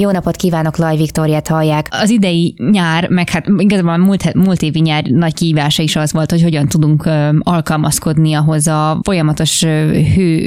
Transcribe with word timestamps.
Jó 0.00 0.10
napot 0.10 0.36
kívánok, 0.36 0.76
Laj 0.76 0.96
Viktoriát 0.96 1.48
hallják. 1.48 1.86
Az 1.90 2.10
idei 2.10 2.54
nyár, 2.70 3.08
meg 3.08 3.30
hát 3.30 3.46
igazából 3.56 3.96
múlt, 3.96 4.34
múlt 4.34 4.62
évi 4.62 4.80
nyár 4.80 5.04
nagy 5.04 5.34
kihívása 5.34 5.82
is 5.82 5.96
az 5.96 6.12
volt, 6.12 6.30
hogy 6.30 6.42
hogyan 6.42 6.68
tudunk 6.68 7.08
alkalmazkodni 7.38 8.34
ahhoz 8.34 8.66
a 8.66 9.00
folyamatos 9.02 9.62
hő, 9.62 10.02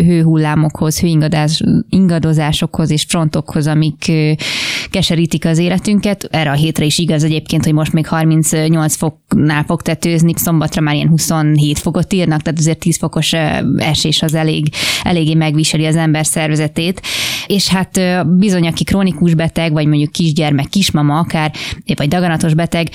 hőhullámokhoz, 0.05 0.99
hőingadozásokhoz 0.99 2.91
és 2.91 3.05
frontokhoz, 3.07 3.67
amik 3.67 4.11
keserítik 4.89 5.45
az 5.45 5.57
életünket. 5.57 6.27
Erre 6.31 6.49
a 6.49 6.55
hétre 6.55 6.85
is 6.85 6.97
igaz 6.97 7.23
egyébként, 7.23 7.63
hogy 7.63 7.73
most 7.73 7.93
még 7.93 8.07
38 8.07 8.95
foknál 8.95 9.63
fog 9.63 9.81
tetőzni, 9.81 10.33
szombatra 10.35 10.81
már 10.81 10.95
ilyen 10.95 11.09
27 11.09 11.79
fokot 11.79 12.13
írnak, 12.13 12.41
tehát 12.41 12.59
azért 12.59 12.79
10 12.79 12.97
fokos 12.97 13.33
esés 13.77 14.21
az 14.21 14.33
elég, 14.33 14.73
eléggé 15.03 15.33
megviseli 15.33 15.85
az 15.85 15.95
ember 15.95 16.25
szervezetét. 16.25 17.01
És 17.47 17.67
hát 17.67 17.99
bizony, 18.37 18.67
aki 18.67 18.83
krónikus 18.83 19.33
beteg, 19.41 19.71
vagy 19.71 19.87
mondjuk 19.87 20.11
kisgyermek, 20.11 20.67
kismama 20.67 21.19
akár, 21.19 21.51
vagy 21.95 22.07
daganatos 22.07 22.53
beteg, 22.53 22.87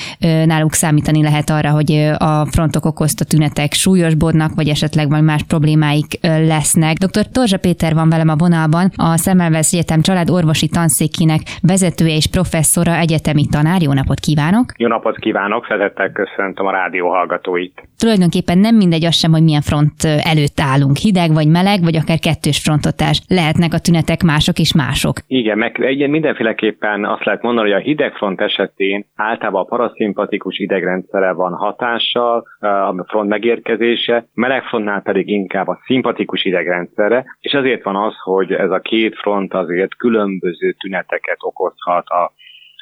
náluk 0.45 0.73
számítani 0.73 1.23
lehet 1.23 1.51
arra, 1.51 1.71
hogy 1.71 1.93
a 2.19 2.47
frontok 2.51 2.85
okozta 2.85 3.25
tünetek 3.25 3.73
súlyosbodnak, 3.73 4.55
vagy 4.55 4.69
esetleg 4.69 5.09
vagy 5.09 5.23
más 5.23 5.43
problémáik 5.43 6.19
lesznek. 6.23 6.97
Dr. 6.97 7.27
Torzsa 7.33 7.59
Péter 7.59 7.95
van 7.95 8.09
velem 8.09 8.29
a 8.29 8.37
vonalban, 8.37 8.91
a 8.97 9.17
Szemmelweis 9.17 9.73
Egyetem 9.73 10.01
család 10.01 10.31
orvosi 10.31 10.69
tanszékének 10.69 11.41
vezetője 11.63 12.17
és 12.17 12.27
professzora, 12.27 12.97
egyetemi 12.97 13.47
tanár. 13.51 13.83
Jó 13.83 13.93
napot 13.93 14.21
kívánok! 14.21 14.73
Jó 14.77 14.89
napot 14.89 15.17
kívánok, 15.19 15.67
szeretettel 15.69 16.11
köszöntöm 16.13 16.67
a 16.67 16.71
rádió 16.71 17.09
hallgatóit. 17.09 17.89
Tulajdonképpen 17.99 18.59
nem 18.59 18.77
mindegy 18.77 19.05
az 19.05 19.15
sem, 19.15 19.33
hogy 19.33 19.43
milyen 19.43 19.61
front 19.61 20.05
előtt 20.05 20.61
állunk, 20.61 20.97
hideg 20.97 21.33
vagy 21.33 21.49
meleg, 21.49 21.83
vagy 21.83 21.97
akár 21.97 22.19
kettős 22.19 22.59
frontotás. 22.59 23.21
Lehetnek 23.29 23.73
a 23.75 23.79
tünetek 23.79 24.23
mások 24.23 24.59
és 24.59 24.75
mások. 24.75 25.15
Igen, 25.27 25.59
meg 25.59 25.81
egy, 25.81 26.01
mindenféleképpen 26.37 27.05
azt 27.05 27.25
lehet 27.25 27.43
mondani, 27.43 27.71
hogy 27.71 27.81
a 27.81 27.85
hidegfront 27.85 28.41
esetén 28.41 29.07
általában 29.15 29.63
a 29.63 29.65
paraszimpatikus 29.65 30.59
idegrendszere 30.59 31.33
van 31.33 31.53
hatással, 31.53 32.45
a 32.61 33.05
front 33.07 33.29
megérkezése, 33.29 34.27
melegfrontnál 34.35 35.03
pedig 35.03 35.29
inkább 35.29 35.69
a 35.69 35.81
szimpatikus 35.85 36.45
idegrendszere, 36.45 37.25
és 37.41 37.53
azért 37.53 37.83
van 37.83 37.97
az, 37.97 38.15
hogy 38.23 38.53
ez 38.53 38.71
a 38.71 38.81
két 38.81 39.17
front 39.17 39.55
azért 39.55 39.97
különböző 39.97 40.73
tüneteket 40.73 41.39
okozhat 41.41 42.07
a 42.09 42.33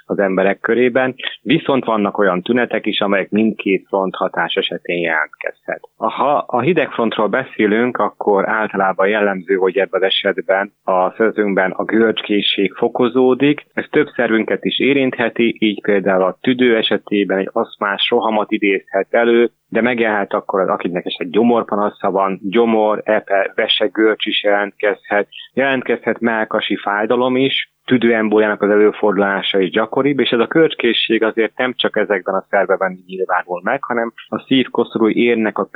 az 0.07 0.19
emberek 0.19 0.61
körében, 0.61 1.15
viszont 1.43 1.85
vannak 1.85 2.19
olyan 2.19 2.43
tünetek 2.43 2.87
is, 2.87 3.01
amelyek 3.01 3.31
mindkét 3.31 3.87
front 3.89 4.15
hatás 4.15 4.55
esetén 4.55 4.99
jelentkezhet. 4.99 5.81
Ha 5.97 6.45
a 6.47 6.61
hidegfrontról 6.61 7.29
beszélünk, 7.29 7.97
akkor 7.97 8.49
általában 8.49 9.09
jellemző, 9.09 9.55
hogy 9.55 9.79
ebben 9.79 10.03
az 10.03 10.07
esetben 10.07 10.73
a 10.85 11.11
szerzőnkben 11.11 11.71
a 11.71 11.85
görcskészség 11.85 12.73
fokozódik, 12.73 13.67
ez 13.73 13.85
több 13.91 14.09
szervünket 14.15 14.65
is 14.65 14.79
érintheti, 14.79 15.57
így 15.59 15.81
például 15.83 16.23
a 16.23 16.39
tüdő 16.41 16.77
esetében 16.77 17.39
egy 17.39 17.51
aszmás 17.53 18.11
rohamat 18.11 18.53
idézhet 18.53 19.07
elő, 19.11 19.51
de 19.69 19.81
megjelhet 19.81 20.33
akkor 20.33 20.61
az, 20.61 20.69
akinek 20.69 21.07
esetleg 21.07 21.31
gyomorpanasza 21.31 22.11
van, 22.11 22.41
gyomor, 22.43 23.01
epe, 23.05 23.53
vese, 23.55 23.87
görcs 23.87 24.27
is 24.27 24.43
jelentkezhet, 24.43 25.29
jelentkezhet 25.53 26.21
melkasi 26.21 26.77
fájdalom 26.77 27.37
is, 27.37 27.74
tüdőembóliának 27.85 28.63
az 28.63 28.71
előfordulása 28.71 29.59
is 29.59 29.71
gyakoribb, 29.71 30.21
és 30.21 30.31
ez 30.31 30.39
a 30.39 30.47
kölcskészség 30.47 31.23
azért 31.23 31.57
nem 31.57 31.75
csak 31.77 31.97
ezekben 31.97 32.35
a 32.35 32.47
szerveben 32.51 32.99
nyilvánul 33.07 33.61
meg, 33.63 33.85
hanem 33.85 34.13
a 34.29 34.45
szívkoszorú 34.47 35.09
érnek 35.09 35.59
a 35.59 35.69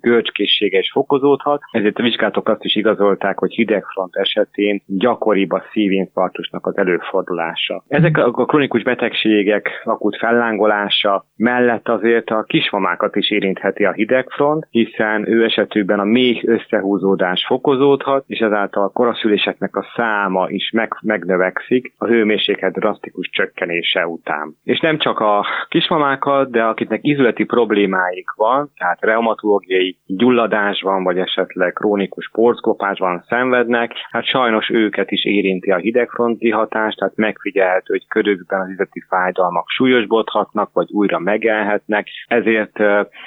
görcskészsége 0.00 0.78
is 0.78 0.90
fokozódhat, 0.90 1.60
ezért 1.70 1.98
a 1.98 2.02
vizsgálatok 2.02 2.48
azt 2.48 2.64
is 2.64 2.76
igazolták, 2.76 3.38
hogy 3.38 3.52
hidegfront 3.52 4.16
esetén 4.16 4.82
gyakoribb 4.86 5.52
a 5.52 5.62
szívinfarktusnak 5.72 6.66
az 6.66 6.76
előfordulása. 6.76 7.84
Ezek 7.88 8.18
a 8.18 8.44
kronikus 8.44 8.82
betegségek 8.82 9.82
akut 9.84 10.16
fellángolása 10.16 11.24
mellett 11.36 11.88
azért 11.88 12.30
a 12.30 12.42
kismamákat 12.42 13.16
is 13.16 13.30
érintheti 13.30 13.84
a 13.84 13.92
hidegfront, 13.92 14.66
hiszen 14.70 15.28
ő 15.28 15.44
esetükben 15.44 15.98
a 15.98 16.04
méh 16.04 16.42
összehúzódás 16.44 17.44
fokozódhat, 17.46 18.24
és 18.26 18.38
ezáltal 18.38 18.82
a 18.82 18.88
koraszüléseknek 18.88 19.76
a 19.76 19.86
száma 19.96 20.48
is 20.48 20.70
meg, 20.70 20.96
megnövekszik 21.00 21.49
növekszik 21.50 21.92
a 21.98 22.06
hőmérséklet 22.06 22.72
drasztikus 22.72 23.28
csökkenése 23.30 24.06
után. 24.06 24.56
És 24.64 24.80
nem 24.80 24.98
csak 24.98 25.18
a 25.18 25.46
kismamákat, 25.68 26.50
de 26.50 26.62
akiknek 26.62 27.00
izületi 27.02 27.44
problémáik 27.44 28.30
van, 28.36 28.70
tehát 28.76 29.00
reumatológiai 29.00 29.96
gyulladás 30.06 30.80
van, 30.82 31.02
vagy 31.02 31.18
esetleg 31.18 31.72
krónikus 31.72 32.30
porcklopásban 32.32 33.24
szenvednek, 33.28 33.92
hát 34.10 34.24
sajnos 34.24 34.70
őket 34.70 35.10
is 35.10 35.24
érinti 35.24 35.70
a 35.70 35.76
hidegfronti 35.76 36.50
hatás, 36.50 36.94
tehát 36.94 37.16
megfigyelhető, 37.16 37.92
hogy 37.92 38.06
körükben 38.08 38.60
az 38.60 38.68
izületi 38.68 39.04
fájdalmak 39.08 39.68
súlyosbodhatnak, 39.68 40.70
vagy 40.72 40.88
újra 40.90 41.18
megelhetnek, 41.18 42.06
ezért, 42.26 42.80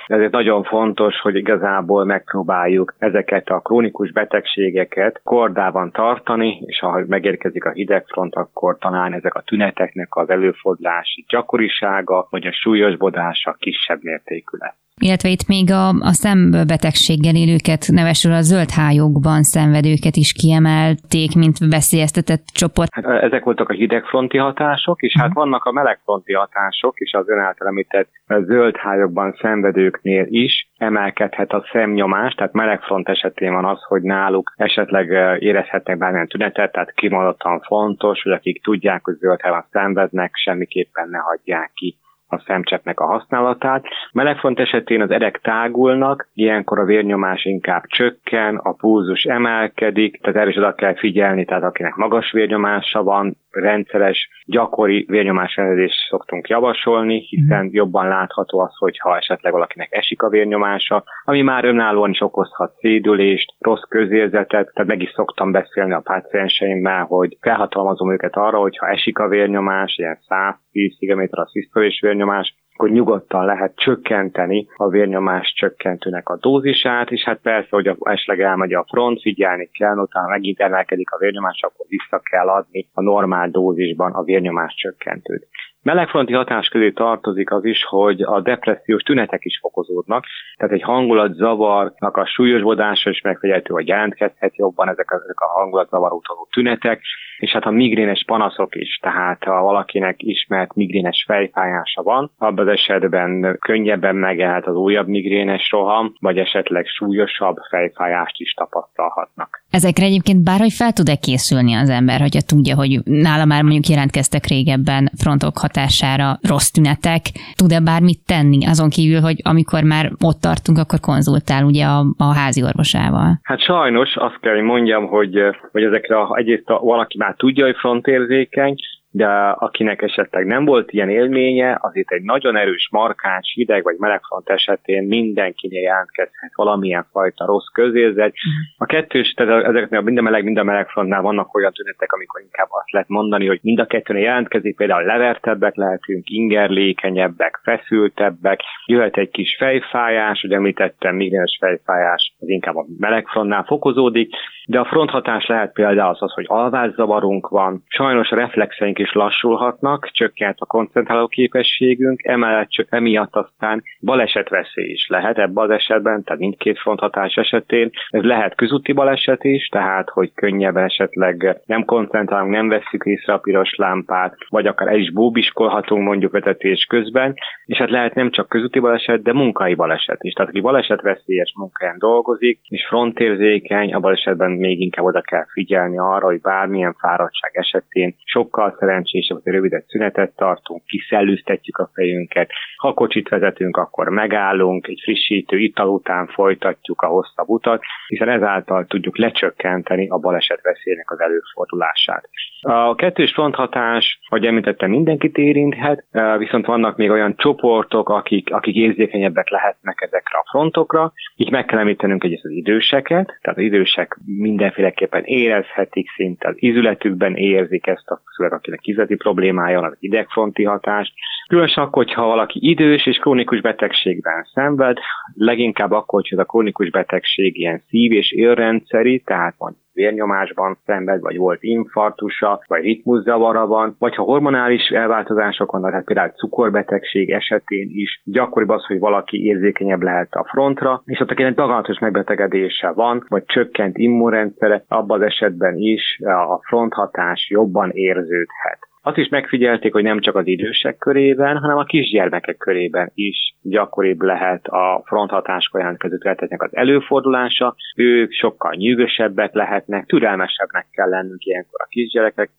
ezért 0.08 0.32
nagyon 0.32 0.64
fontos, 0.64 1.20
hogy 1.20 1.36
igazából 1.36 2.06
megpróbáljuk 2.06 2.94
ezeket 2.98 3.50
a 3.50 3.60
krónikus 3.60 4.12
betegségeket 4.12 5.22
kordában 5.24 5.92
tartani, 5.92 6.62
és 6.66 6.80
ha 6.80 7.04
megérkezik 7.08 7.66
a 7.66 7.72
hideg 7.72 8.06
front, 8.14 8.36
akkor 8.36 8.78
talán 8.78 9.14
ezek 9.14 9.34
a 9.34 9.42
tüneteknek 9.42 10.16
az 10.16 10.30
előfordulási 10.30 11.26
gyakorisága, 11.28 12.28
vagy 12.30 12.48
a 12.48 12.54
súlyosbodása 12.54 13.56
kisebb 13.60 14.04
mértékű 14.04 14.58
lesz. 14.58 14.82
Illetve 15.02 15.30
itt 15.30 15.48
még 15.48 15.72
a, 15.72 15.88
a 15.88 16.14
szembetegséggel 16.24 17.36
élőket, 17.36 17.88
nevesül 17.92 18.34
a 18.34 18.42
zöld 18.42 18.72
hályokban 18.72 19.44
szenvedőket 19.44 20.16
is 20.16 20.34
kiemelték, 20.34 21.36
mint 21.36 21.58
veszélyeztetett 21.58 22.44
csoport. 22.54 22.94
Hát, 22.94 23.06
ezek 23.06 23.44
voltak 23.44 23.70
a 23.70 23.74
hidegfronti 23.74 24.38
hatások, 24.38 25.02
és 25.02 25.16
hát 25.20 25.34
vannak 25.34 25.64
a 25.64 25.72
melegfronti 25.72 26.34
hatások, 26.34 27.00
és 27.00 27.14
az 27.14 27.30
ön 27.30 27.40
által 27.40 27.68
említett 27.68 28.10
zöld 28.28 28.78
hályokban 28.78 29.36
szenvedőknél 29.42 30.26
is 30.30 30.70
emelkedhet 30.78 31.52
a 31.52 31.66
szemnyomás, 31.72 32.34
tehát 32.34 32.54
melegfront 32.54 33.10
esetén 33.10 33.54
van 33.54 33.66
az, 33.66 33.84
hogy 33.84 34.02
náluk 34.02 34.54
esetleg 34.56 35.10
érezhetnek 35.42 35.98
bármilyen 35.98 36.28
tünetet, 36.28 36.72
tehát 36.72 36.94
kimondottan 36.94 37.60
fontos, 37.60 38.22
hogy 38.22 38.32
akik 38.32 38.64
tudják, 38.64 39.04
hogy 39.04 39.16
zöld 39.16 39.42
hályban 39.42 39.66
szenvednek, 39.72 40.32
semmiképpen 40.36 41.10
ne 41.10 41.18
hagyják 41.18 41.72
ki 41.74 41.98
a 42.34 42.44
szemcseppnek 42.46 43.00
a 43.00 43.06
használatát. 43.06 43.86
Melegfront 44.14 44.60
esetén 44.60 45.02
az 45.02 45.12
erek 45.12 45.40
tágulnak, 45.42 46.30
ilyenkor 46.34 46.80
a 46.80 46.86
vérnyomás 46.86 47.46
inkább 47.46 47.84
csökken, 47.86 48.56
a 48.56 48.74
pulzus 48.74 49.24
emelkedik, 49.24 50.22
tehát 50.22 50.40
erre 50.40 50.50
is 50.50 50.58
oda 50.58 50.76
kell 50.76 50.96
figyelni, 50.96 51.46
tehát 51.46 51.64
akinek 51.64 51.96
magas 51.96 52.32
vérnyomása 52.32 53.04
van, 53.04 53.38
rendszeres, 53.56 54.30
gyakori 54.46 55.06
vérnyomásellenőrzést 55.08 56.08
szoktunk 56.10 56.48
javasolni, 56.48 57.20
hiszen 57.20 57.66
mhm. 57.66 57.76
jobban 57.76 58.08
látható 58.08 58.60
az, 58.60 58.76
hogyha 58.78 59.18
esetleg 59.18 59.52
valakinek 59.54 59.92
esik 59.92 60.22
a 60.22 60.30
vérnyomása, 60.30 61.04
ami 61.24 61.42
már 61.42 61.66
önállóan 61.66 62.10
is 62.10 62.22
okozhat 62.22 62.76
szédülést, 62.80 63.56
rossz 63.60 63.84
közérzetet, 63.90 64.72
tehát 64.74 64.90
meg 64.90 65.02
is 65.02 65.12
szoktam 65.16 65.52
beszélni 65.52 65.94
a 65.94 66.00
pácienseimmel, 66.04 67.04
hogy 67.04 67.38
felhatalmazom 67.42 68.12
őket 68.12 68.36
arra, 68.36 68.60
hogy 68.60 68.78
ha 68.78 68.88
esik 68.88 69.20
a 69.20 69.28
vérnyomás, 69.28 69.98
ilyen 69.98 70.18
110 70.28 70.98
km 71.00 71.22
a 71.30 71.48
szisztolés 71.48 72.00
vérnyomás, 72.02 72.56
akkor 72.74 72.90
nyugodtan 72.90 73.46
lehet 73.46 73.76
csökkenteni 73.76 74.68
a 74.76 74.88
vérnyomás 74.90 75.54
csökkentőnek 75.54 76.30
a 76.30 76.38
dózisát, 76.38 77.12
és 77.12 77.24
hát 77.24 77.40
persze, 77.42 77.68
hogy 77.70 77.88
a, 77.88 77.96
esetleg 78.00 78.42
elmegy 78.42 78.74
a 78.74 78.86
front, 78.90 79.22
figyelni 79.22 79.70
kell, 79.78 79.98
utána 79.98 80.28
megint 80.28 80.60
emelkedik 80.60 81.12
a 81.12 81.18
vérnyomás, 81.18 81.62
akkor 81.62 81.86
vissza 81.90 82.20
kell 82.20 82.48
adni 82.48 82.90
a 82.94 83.02
normál 83.02 83.50
dózisban 83.50 84.12
a 84.12 84.24
vérnyomás 84.24 84.74
csökkentőt. 84.76 85.48
Melegfronti 85.84 86.34
hatás 86.34 86.68
közé 86.68 86.92
tartozik 86.92 87.52
az 87.52 87.66
is, 87.66 87.84
hogy 87.84 88.22
a 88.22 88.42
depressziós 88.42 89.02
tünetek 89.02 89.46
is 89.46 89.60
fokozódnak, 89.62 90.26
tehát 90.58 90.74
egy 90.74 90.82
hangulatzavarnak 90.82 92.18
a 92.18 92.26
súlyosbodása 92.26 93.10
is 93.10 93.22
megfigyelhető, 93.22 93.74
hogy 93.74 93.88
jelentkezhet 93.88 94.56
jobban 94.56 94.90
ezek 94.90 95.12
a, 95.12 95.16
ezek 95.16 95.40
a 95.40 95.60
hangulatzavaró 95.60 96.22
tünetek, 96.52 97.02
és 97.38 97.52
hát 97.52 97.66
a 97.66 97.72
migrénes 97.72 98.24
panaszok 98.26 98.76
is, 98.76 98.98
tehát 99.02 99.44
ha 99.44 99.62
valakinek 99.62 100.16
ismert 100.18 100.76
migrénes 100.76 101.24
fejfájása 101.28 102.04
van, 102.04 102.32
abban 102.38 102.68
az 102.68 102.74
esetben 102.74 103.58
könnyebben 103.60 104.16
megelhet 104.16 104.68
az 104.68 104.76
újabb 104.76 105.08
migrénes 105.08 105.72
roham, 105.72 106.14
vagy 106.20 106.38
esetleg 106.38 106.86
súlyosabb 106.86 107.56
fejfájást 107.70 108.40
is 108.40 108.54
tapasztalhatnak. 108.54 109.63
Ezekre 109.80 110.06
egyébként 110.06 110.44
bárhogy 110.44 110.74
fel 110.74 110.92
tud-e 110.94 111.16
készülni 111.16 111.74
az 111.74 111.90
ember, 111.90 112.20
hogyha 112.20 112.50
tudja, 112.52 112.76
hogy 112.76 113.00
nála 113.04 113.46
már 113.46 113.62
mondjuk 113.62 113.88
jelentkeztek 113.88 114.46
régebben 114.46 115.10
frontok 115.22 115.58
hatására 115.58 116.38
rossz 116.52 116.70
tünetek, 116.70 117.22
tud-e 117.56 117.80
bármit 117.80 118.22
tenni, 118.26 118.66
azon 118.66 118.90
kívül, 118.90 119.22
hogy 119.22 119.38
amikor 119.44 119.84
már 119.84 120.06
ott 120.30 120.40
tartunk, 120.42 120.78
akkor 120.78 121.00
konzultál 121.00 121.64
ugye 121.64 121.86
a, 121.86 122.00
a 122.18 122.34
házi 122.40 122.64
orvosával? 122.64 123.40
Hát 123.44 123.62
sajnos 123.62 124.16
azt 124.16 124.40
kell, 124.42 124.54
hogy 124.54 124.70
mondjam, 124.74 125.08
hogy, 125.08 125.36
hogy 125.72 125.84
ezekre 125.84 126.16
egyrészt 126.34 126.70
a, 126.70 126.80
valaki 126.80 127.18
már 127.18 127.34
tudja, 127.38 127.66
hogy 127.66 127.78
frontérzékeny, 127.78 128.76
de 129.16 129.28
akinek 129.50 130.02
esetleg 130.02 130.46
nem 130.46 130.66
volt 130.66 130.92
ilyen 130.92 131.10
élménye, 131.10 131.78
azért 131.82 132.12
egy 132.12 132.22
nagyon 132.22 132.56
erős, 132.56 132.90
markáns, 132.92 133.54
hideg 133.56 133.84
vagy 133.84 133.96
melegfront 133.98 134.50
esetén 134.50 135.08
mindenkinél 135.08 135.82
jelentkezhet 135.82 136.52
valamilyen 136.56 137.06
fajta 137.12 137.46
rossz 137.46 137.68
közérzet. 137.74 138.34
A 138.78 138.86
kettős, 138.86 139.34
tehát 139.34 139.64
ezeknél 139.66 140.02
mind 140.02 140.18
a 140.18 140.22
meleg, 140.22 140.44
mind 140.44 140.58
a 140.58 140.64
melegfrontnál 140.64 141.22
vannak 141.22 141.56
olyan 141.56 141.72
tünetek, 141.72 142.14
amikor 142.14 142.42
inkább 142.42 142.68
azt 142.70 142.92
lehet 142.92 143.08
mondani, 143.08 143.48
hogy 143.48 143.60
mind 143.62 143.80
a 143.80 143.86
kettőnél 143.86 144.24
jelentkezik, 144.24 144.76
például 144.76 145.04
levertebbek 145.04 145.76
lehetünk, 145.76 146.30
ingerlékenyebbek, 146.30 147.60
feszültebbek, 147.64 148.60
jöhet 148.86 149.18
egy 149.18 149.30
kis 149.30 149.56
fejfájás, 149.58 150.44
ugye 150.44 150.56
említettem, 150.56 151.16
migrénes 151.16 151.58
fejfájás, 151.60 152.34
az 152.40 152.50
inkább 152.50 152.76
a 152.76 152.86
melegfrontnál 152.98 153.64
fokozódik, 153.64 154.36
de 154.66 154.80
a 154.80 154.86
fronthatás 154.86 155.46
lehet 155.46 155.74
például 155.74 156.16
az, 156.20 156.34
hogy 156.34 156.46
alvászavarunk 156.48 157.48
van, 157.48 157.84
sajnos 157.88 158.30
a 158.30 158.36
reflexeink 158.36 159.00
is 159.04 159.14
lassulhatnak, 159.14 160.10
csökkent 160.12 160.60
a 160.60 160.66
koncentráló 160.66 161.28
képességünk, 161.28 162.24
emellett 162.24 162.70
emiatt 162.90 163.36
aztán 163.36 163.84
balesetveszély 164.02 164.90
is 164.90 165.08
lehet 165.08 165.38
ebben 165.38 165.64
az 165.64 165.70
esetben, 165.70 166.24
tehát 166.24 166.40
mindkét 166.40 166.80
fronthatás 166.80 167.36
esetén. 167.36 167.90
Ez 168.10 168.24
lehet 168.24 168.56
közúti 168.56 168.92
baleset 168.92 169.44
is, 169.44 169.68
tehát 169.68 170.10
hogy 170.10 170.32
könnyebben 170.34 170.84
esetleg 170.84 171.62
nem 171.66 171.86
koncentrálunk, 171.86 172.52
nem 172.52 172.68
veszük 172.68 173.04
észre 173.06 173.34
a 173.34 173.38
piros 173.38 173.76
lámpát, 173.76 174.36
vagy 174.50 174.68
akár 174.68 174.88
el 174.88 175.00
is 175.00 175.12
bóbiskolhatunk 175.12 176.04
mondjuk 176.04 176.32
vezetés 176.32 176.86
közben, 176.86 177.34
és 177.66 177.78
hát 177.78 177.90
lehet 177.90 178.16
nem 178.16 178.32
csak 178.32 178.50
közúti 178.50 178.80
baleset, 178.80 179.22
de 179.22 179.34
munkai 179.34 179.76
baleset 179.76 180.24
is. 180.24 180.34
Tehát 180.34 180.52
aki 180.52 180.62
balesetveszélyes 180.62 181.54
munkáján 181.56 181.98
dolgozik, 181.98 182.60
és 182.68 182.86
frontérzékeny, 182.88 183.94
a 183.94 184.00
balesetben 184.00 184.52
még 184.52 184.82
inkább 184.82 185.06
oda 185.06 185.22
kell 185.22 185.46
figyelni 185.48 185.98
arra, 185.98 186.26
hogy 186.26 186.42
bármilyen 186.42 186.96
fáradtság 187.00 187.52
esetén 187.54 188.16
sokkal 188.26 188.76
szerencsésebb, 188.80 188.93
hogy 189.02 189.42
rövidet 189.44 189.88
szünetet 189.88 190.36
tartunk, 190.36 190.86
kiszellőztetjük 190.86 191.78
a 191.78 191.90
fejünket. 191.94 192.50
Ha 192.78 192.94
kocsit 192.94 193.30
vezetünk, 193.30 193.78
akkor 193.78 194.10
megállunk, 194.10 194.88
egy 194.88 195.00
frissítő 195.04 195.58
ital 195.58 195.88
után 195.88 196.28
folytatjuk 196.28 197.02
a 197.02 197.08
hosszabb 197.08 197.48
utat, 197.48 197.82
hiszen 198.08 198.30
ezáltal 198.30 198.86
tudjuk 198.86 199.18
lecsökkenteni 199.18 200.08
a 200.08 200.18
baleset 200.18 200.62
veszélynek 200.62 201.12
az 201.12 201.20
előfordulását. 201.20 202.30
A 202.62 202.96
kettős 202.96 203.32
fronthatás, 203.32 204.20
hogy 204.30 204.46
említettem, 204.46 204.90
mindenkit 204.90 205.38
érinthet, 205.38 206.06
viszont 206.38 206.66
vannak 206.66 206.98
még 206.98 207.10
olyan 207.10 207.36
csoportok, 207.38 208.10
akik, 208.10 208.54
akik 208.54 208.76
érzékenyebbek 208.76 209.50
lehetnek 209.50 210.02
ezekre 210.02 210.38
a 210.38 210.46
frontokra. 210.50 211.14
Így 211.36 211.52
meg 211.52 211.66
kell 211.66 211.80
említenünk 211.80 212.24
egy 212.24 212.40
az 212.44 212.50
időseket, 212.50 213.26
tehát 213.42 213.58
az 213.58 213.64
idősek 213.64 214.18
mindenféleképpen 214.26 215.24
érezhetik, 215.24 216.10
szinte 216.16 216.48
az 216.48 216.56
izületükben 216.58 217.36
érzik 217.36 217.88
ezt 217.88 218.10
a 218.10 218.22
főleg 218.36 218.54
akinek 218.54 218.83
izleti 218.88 219.16
problémája, 219.16 219.82
az 219.82 219.98
idegfronti 220.00 220.64
hatást. 220.64 221.14
Különösen 221.48 221.84
akkor, 221.84 222.04
hogyha 222.04 222.26
valaki 222.26 222.70
idős 222.70 223.06
és 223.06 223.18
krónikus 223.18 223.62
betegségben 223.62 224.44
szenved, 224.54 224.98
leginkább 225.34 225.92
akkor, 225.92 226.22
hogy 226.22 226.30
ez 226.32 226.40
a 226.40 226.46
krónikus 226.46 226.90
betegség 226.90 227.58
ilyen 227.60 227.84
szív- 227.88 228.14
és 228.14 228.32
élrendszeri, 228.32 229.20
tehát 229.20 229.56
mondjuk 229.58 229.83
vérnyomásban 229.94 230.78
szenved, 230.86 231.22
vagy 231.22 231.38
volt 231.38 231.64
infarktusa, 231.64 232.64
vagy 232.68 232.84
ritmuszavara 232.84 233.68
van, 233.68 233.96
vagy 234.00 234.16
ha 234.16 234.24
hormonális 234.24 234.90
elváltozások 234.90 235.72
vannak, 235.72 235.90
tehát 235.90 236.06
például 236.06 236.30
cukorbetegség 236.30 237.30
esetén 237.30 237.90
is 237.92 238.22
gyakoribb 238.26 238.70
az, 238.70 238.86
hogy 238.86 239.00
valaki 239.00 239.46
érzékenyebb 239.46 240.02
lehet 240.02 240.34
a 240.34 240.48
frontra, 240.52 241.02
és 241.06 241.20
ott 241.20 241.32
akinek 241.32 241.56
daganatos 241.56 242.00
megbetegedése 242.00 242.92
van, 242.92 243.26
vagy 243.28 243.44
csökkent 243.46 243.98
immunrendszere, 243.98 244.84
abban 244.88 245.22
az 245.22 245.26
esetben 245.26 245.76
is 245.78 246.20
a 246.20 246.60
fronthatás 246.68 247.50
jobban 247.50 247.90
érződhet. 247.90 248.92
Azt 249.06 249.18
is 249.18 249.30
megfigyelték, 249.30 249.94
hogy 249.94 250.04
nem 250.04 250.20
csak 250.20 250.36
az 250.36 250.48
idősek 250.48 250.98
körében, 250.98 251.58
hanem 251.58 251.78
a 251.78 251.84
kisgyermekek 251.84 252.58
körében 252.58 253.12
is 253.14 253.56
gyakoribb 253.62 254.22
lehet 254.22 254.66
a 254.68 255.02
fronthatáskor 255.06 255.80
jelentkező 255.80 256.18
tüneteknek 256.18 256.62
az 256.62 256.76
előfordulása. 256.76 257.76
Ők 257.96 258.32
sokkal 258.32 258.74
nyűgösebbek 258.74 259.54
lehetnek, 259.54 260.06
türelmesebbnek 260.06 260.88
kell 260.92 261.10
lennünk 261.10 261.46
ilyenkor 261.46 261.82
a 261.82 261.88
kisgyerekek, 261.90 262.50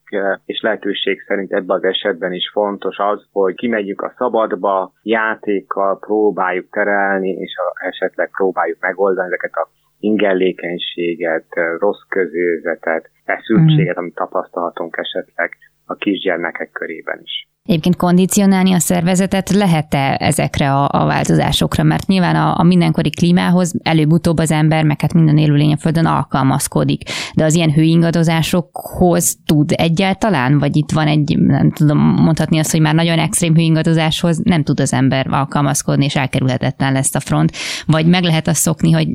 és 0.45 0.61
lehetőség 0.61 1.21
szerint 1.27 1.53
ebben 1.53 1.77
az 1.77 1.85
esetben 1.85 2.33
is 2.33 2.51
fontos 2.53 2.99
az, 2.99 3.27
hogy 3.33 3.55
kimegyünk 3.55 4.03
a 4.03 4.15
szabadba, 4.17 4.93
játékkal 5.03 5.99
próbáljuk 5.99 6.71
terelni, 6.71 7.31
és 7.31 7.53
esetleg 7.89 8.31
próbáljuk 8.37 8.81
megoldani 8.81 9.27
ezeket 9.27 9.53
a 9.53 9.69
ingellékenységet, 9.99 11.47
rossz 11.79 12.03
közérzetet, 12.09 13.11
feszültséget, 13.25 13.97
mm. 13.97 13.99
amit 13.99 14.15
tapasztalhatunk 14.15 14.97
esetleg 14.97 15.57
a 15.87 15.95
kisgyermekek 15.95 16.71
körében 16.73 17.21
is. 17.23 17.49
Egyébként 17.69 17.97
kondicionálni 17.97 18.73
a 18.73 18.79
szervezetet 18.79 19.51
lehet-e 19.51 20.17
ezekre 20.21 20.73
a, 20.73 20.89
a 21.03 21.07
változásokra? 21.07 21.83
Mert 21.83 22.07
nyilván 22.07 22.37
a, 22.37 22.59
a 22.59 22.63
mindenkori 22.63 23.11
klímához 23.11 23.75
előbb-utóbb 23.83 24.39
az 24.39 24.51
ember, 24.51 24.85
meg 24.85 25.01
hát 25.01 25.13
minden 25.13 25.39
élőlény 25.39 25.73
a 25.73 25.77
Földön 25.77 26.07
alkalmazkodik. 26.07 27.03
De 27.35 27.45
az 27.45 27.55
ilyen 27.55 27.73
hőingadozásokhoz 27.73 29.37
tud 29.47 29.73
egyáltalán? 29.77 30.59
Vagy 30.59 30.77
itt 30.77 30.91
van 30.93 31.07
egy, 31.07 31.39
nem 31.39 31.73
tudom 31.73 31.99
mondhatni 31.99 32.59
azt, 32.59 32.71
hogy 32.71 32.81
már 32.81 32.95
nagyon 32.95 33.19
extrém 33.19 33.55
hőingadozáshoz 33.55 34.39
nem 34.39 34.63
tud 34.63 34.81
az 34.81 34.93
ember 34.93 35.27
alkalmazkodni, 35.31 36.05
és 36.05 36.17
elkerülhetetlen 36.17 36.93
lesz 36.93 37.15
a 37.15 37.21
front. 37.21 37.53
Vagy 37.87 38.07
meg 38.07 38.23
lehet 38.23 38.49
azt 38.49 38.61
szokni, 38.61 38.93
hogy 38.93 39.09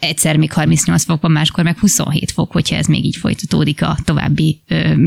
egyszer 0.00 0.36
még 0.36 0.52
38 0.52 1.04
fokban, 1.04 1.30
máskor 1.30 1.64
meg 1.64 1.78
27 1.78 2.30
fok, 2.30 2.52
hogyha 2.52 2.76
ez 2.76 2.86
még 2.86 3.04
így 3.04 3.16
folytatódik 3.16 3.82
a 3.82 3.96
további 4.04 4.62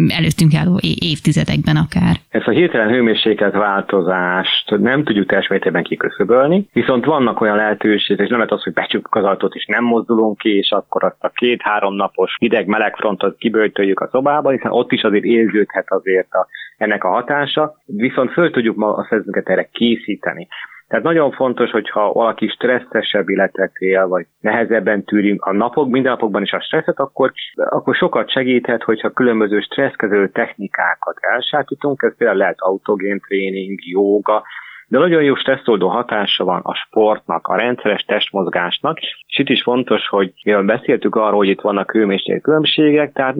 előttünk 0.07 0.53
álló 0.53 0.79
évtizedekben 0.99 1.75
akár. 1.75 2.19
Ez 2.29 2.41
a 2.45 2.51
hirtelen 2.81 2.89
hőmérséklet 2.89 3.53
változást 3.53 4.77
nem 4.79 5.03
tudjuk 5.03 5.27
teljes 5.27 5.47
mértékben 5.47 5.83
kiköszöbölni, 5.83 6.67
viszont 6.73 7.05
vannak 7.05 7.41
olyan 7.41 7.55
lehetőségek, 7.55 8.23
és 8.23 8.29
nem 8.29 8.37
lehet 8.39 8.53
az, 8.53 8.63
hogy 8.63 8.73
becsukjuk 8.73 9.15
az 9.15 9.23
ajtót 9.23 9.55
és 9.55 9.65
nem 9.65 9.83
mozdulunk 9.83 10.37
ki, 10.37 10.57
és 10.57 10.71
akkor 10.71 11.03
azt 11.03 11.23
a 11.23 11.29
két-három 11.29 11.95
napos 11.95 12.35
hideg-meleg 12.39 12.95
frontot 12.95 13.37
kibőjtöljük 13.37 13.99
a 13.99 14.09
szobába, 14.11 14.49
hiszen 14.49 14.71
ott 14.71 14.91
is 14.91 15.03
azért 15.03 15.23
érződhet 15.23 15.91
azért 15.91 16.33
a, 16.33 16.47
ennek 16.77 17.03
a 17.03 17.09
hatása, 17.09 17.75
viszont 17.85 18.31
föl 18.31 18.51
tudjuk 18.51 18.75
ma 18.75 18.87
a 18.87 19.01
szervezetünket 19.09 19.49
erre 19.49 19.69
készíteni. 19.71 20.47
Tehát 20.91 21.05
nagyon 21.05 21.31
fontos, 21.31 21.71
hogyha 21.71 22.11
valaki 22.11 22.47
stresszesebb 22.47 23.29
életet 23.29 23.75
él, 23.75 24.07
vagy 24.07 24.25
nehezebben 24.39 25.03
tűri 25.03 25.35
a 25.39 25.51
napok, 25.51 25.89
minden 25.89 26.11
napokban 26.11 26.41
is 26.41 26.51
a 26.51 26.61
stresszet, 26.61 26.99
akkor, 26.99 27.31
akkor 27.55 27.95
sokat 27.95 28.31
segíthet, 28.31 28.83
hogyha 28.83 29.09
különböző 29.09 29.59
stresszkező 29.59 30.29
technikákat 30.29 31.17
elsátítunk, 31.19 32.01
ez 32.01 32.17
például 32.17 32.39
lehet 32.39 32.59
autogén 32.59 33.19
tréning, 33.19 33.79
jóga, 33.85 34.43
de 34.87 34.97
nagyon 34.97 35.23
jó 35.23 35.35
stresszoldó 35.35 35.87
hatása 35.87 36.43
van 36.43 36.61
a 36.63 36.73
sportnak, 36.73 37.47
a 37.47 37.55
rendszeres 37.55 38.01
testmozgásnak, 38.01 38.97
és 39.31 39.39
itt 39.39 39.49
is 39.49 39.61
fontos, 39.61 40.07
hogy 40.07 40.33
mivel 40.43 40.63
beszéltük 40.63 41.15
arról, 41.15 41.37
hogy 41.37 41.47
itt 41.47 41.61
vannak 41.61 41.91
hőmérséklet 41.91 42.41
különbségek, 42.41 43.13
tehát 43.13 43.35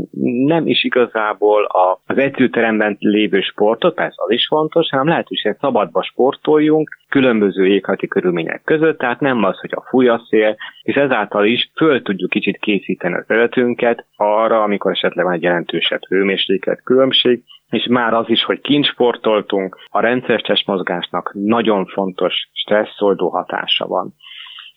nem 0.46 0.68
is 0.68 0.84
igazából 0.84 1.68
az 2.08 2.18
edzőteremben 2.18 2.96
lévő 3.00 3.42
sportot, 3.42 3.96
persze 3.96 4.16
az 4.26 4.32
is 4.32 4.48
fontos, 4.48 4.90
hanem 4.90 5.08
lehetőség 5.08 5.56
szabadba 5.60 6.04
sportoljunk, 6.04 6.90
különböző 7.10 7.68
éghajlati 7.68 8.08
körülmények 8.08 8.62
között, 8.64 8.98
tehát 8.98 9.20
nem 9.20 9.44
az, 9.44 9.60
hogy 9.60 9.72
a 9.74 9.86
fúj 9.90 10.08
a 10.08 10.22
szél, 10.30 10.56
és 10.82 10.96
ezáltal 10.96 11.46
is 11.46 11.72
föl 11.76 12.02
tudjuk 12.02 12.30
kicsit 12.30 12.58
készíteni 12.58 13.16
az 13.16 13.26
életünket 13.28 14.06
arra, 14.16 14.64
amikor 14.64 14.92
esetleg 14.92 15.26
van 15.26 15.34
egy 15.34 15.44
jelentősebb 15.44 16.02
hőmérséklet 16.08 16.84
különbség, 16.84 17.44
és 17.70 17.88
már 17.90 18.14
az 18.14 18.30
is, 18.30 18.44
hogy 18.44 18.62
kinsportoltunk, 18.62 19.78
a 19.90 20.00
rendszeres 20.00 20.42
testmozgásnak 20.42 21.32
nagyon 21.34 21.86
fontos 21.86 22.50
stresszoldó 22.54 23.30
hatása 23.30 23.88
van. 23.88 24.14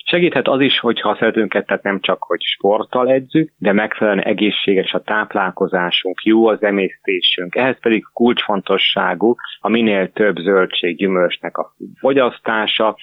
Segíthet 0.06 0.48
az 0.48 0.60
is, 0.60 0.78
hogy 0.78 1.00
ha 1.00 1.16
szeretünk 1.18 1.52
tehát 1.52 1.82
nem 1.82 2.00
csak, 2.00 2.22
hogy 2.22 2.40
sporttal 2.40 3.10
edzünk, 3.10 3.50
de 3.58 3.72
megfelelően 3.72 4.24
egészséges 4.24 4.92
a 4.92 5.02
táplálkozásunk, 5.02 6.22
jó 6.22 6.46
az 6.46 6.62
emésztésünk. 6.62 7.54
Ehhez 7.54 7.80
pedig 7.80 8.04
kulcsfontosságú 8.12 9.34
a 9.60 9.68
minél 9.68 10.12
több 10.12 10.36
zöldség, 10.36 10.96
gyümölcsnek 10.96 11.58
a 11.58 11.74
fogyasztása, 11.98 12.96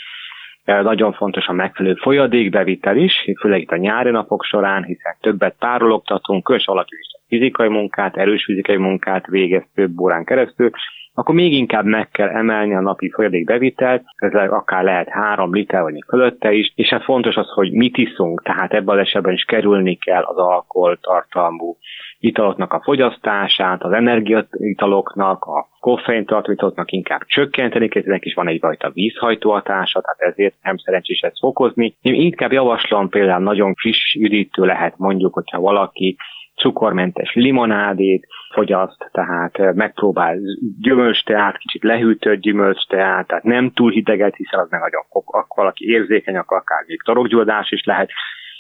nagyon 0.64 1.14
fontos 1.14 1.48
a 1.48 1.54
megfelelő 1.54 1.96
folyadékbevitel 1.96 2.98
is, 2.98 3.14
főleg 3.40 3.62
itt 3.62 3.72
a 3.72 3.76
nyári 3.76 4.10
napok 4.10 4.44
során, 4.44 4.84
hiszen 4.84 5.16
többet 5.22 5.60
tárologtatunk, 5.60 6.44
kös 6.44 6.68
alakú 6.68 6.96
fizikai 7.28 7.68
munkát, 7.68 8.18
erős 8.18 8.44
fizikai 8.44 8.78
munkát 8.78 9.28
végez 9.28 9.64
több 9.74 10.00
órán 10.00 10.26
keresztül, 10.26 10.70
akkor 11.14 11.36
még 11.36 11.54
inkább 11.54 11.86
meg 11.86 12.10
kell 12.10 12.30
emelni 12.30 12.76
a 12.76 12.82
napi 12.82 13.10
folyadékbevitelt, 13.10 14.04
ez 14.16 14.34
akár 14.34 14.84
lehet 14.84 15.10
három 15.10 15.54
liter 15.54 15.82
vagy 15.82 16.04
fölötte 16.08 16.52
is, 16.52 16.72
és 16.76 16.90
hát 16.90 17.04
fontos 17.04 17.36
az, 17.36 17.50
hogy 17.50 17.72
mit 17.72 17.98
iszunk, 17.98 18.44
tehát 18.44 18.74
ebben 18.74 18.96
az 18.96 19.02
esetben 19.02 19.34
is 19.34 19.44
kerülni 19.44 19.96
kell 19.96 20.24
az 20.24 20.38
alkoholtartalmú 20.38 21.78
italoknak 22.20 22.74
a 22.74 22.82
fogyasztását, 22.84 23.84
az 23.84 23.92
energiaitaloknak, 23.92 25.44
a 25.44 25.68
koffeintartalmú 25.80 26.58
italoknak 26.58 26.92
inkább 26.92 27.22
csökkenteni, 27.26 27.90
ezek 27.92 28.26
is 28.26 28.34
van 28.34 28.48
egyfajta 28.48 28.90
vízhajtó 28.94 29.52
hatása, 29.52 30.02
tehát 30.02 30.34
ezért 30.34 30.56
nem 30.64 30.78
szerencsés 30.78 31.20
ezt 31.20 31.40
fokozni. 31.40 31.96
Én 32.02 32.14
inkább 32.14 32.52
javaslom 32.52 33.10
például 33.10 33.44
nagyon 33.44 33.74
friss 33.74 34.14
üdítő 34.14 34.66
lehet 34.66 34.98
mondjuk, 34.98 35.34
hogyha 35.34 35.60
valaki 35.60 36.18
cukormentes 36.62 37.34
limonádét 37.34 38.28
fogyaszt, 38.54 39.10
tehát 39.12 39.74
megpróbál 39.74 40.38
gyümölcsteát, 40.82 41.58
kicsit 41.58 41.84
lehűtött 41.84 42.40
gyümölcsteát, 42.40 43.28
tehát 43.28 43.44
nem 43.44 43.72
túl 43.72 43.92
hideget, 43.92 44.36
hiszen 44.36 44.60
az 44.60 44.70
meg 44.70 44.80
nagyon, 44.80 45.02
akkor 45.10 45.46
valaki 45.56 45.86
érzékeny, 45.90 46.38
akkor 46.38 46.58
akár 46.58 46.84
még 46.88 47.02
torokgyódás 47.02 47.72
is 47.72 47.84
lehet, 47.84 48.10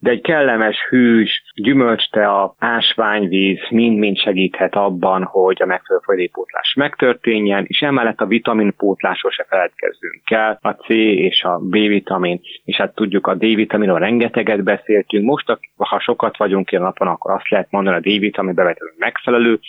de 0.02 0.10
egy 0.10 0.22
kellemes 0.22 0.78
hűs, 0.90 1.44
gyümölcstea, 1.56 2.56
ásványvíz 2.60 3.60
mind-mind 3.70 4.18
segíthet 4.18 4.76
abban, 4.76 5.24
hogy 5.24 5.62
a 5.62 5.66
megfelelő 5.66 6.04
folyadékpótlás 6.06 6.74
megtörténjen, 6.74 7.66
és 7.68 7.80
emellett 7.82 8.22
a 8.22 8.26
vitaminpótlásról 8.26 9.32
se 9.32 9.46
feledkezzünk 9.50 10.32
el, 10.32 10.60
a 10.62 10.72
C 10.72 10.90
és 10.90 11.44
a 11.44 11.58
B-vitamin, 11.58 12.42
és 12.66 12.76
hát 12.76 12.96
tudjuk 12.96 13.28
a 13.28 13.36
D-vitaminról 13.36 14.00
rengeteget 14.00 14.64
beszéltünk, 14.64 15.26
most 15.26 15.58
ha 15.78 16.00
sokat 16.00 16.38
vagyunk 16.38 16.72
ilyen 16.72 16.84
napon, 16.84 17.08
akkor 17.08 17.32
azt 17.32 17.50
lehet 17.50 17.72
mondani, 17.72 17.96
a 17.96 18.00
D-vitamin 18.00 18.56
bevetelő 18.56 18.92
megfelelő, 18.98 19.60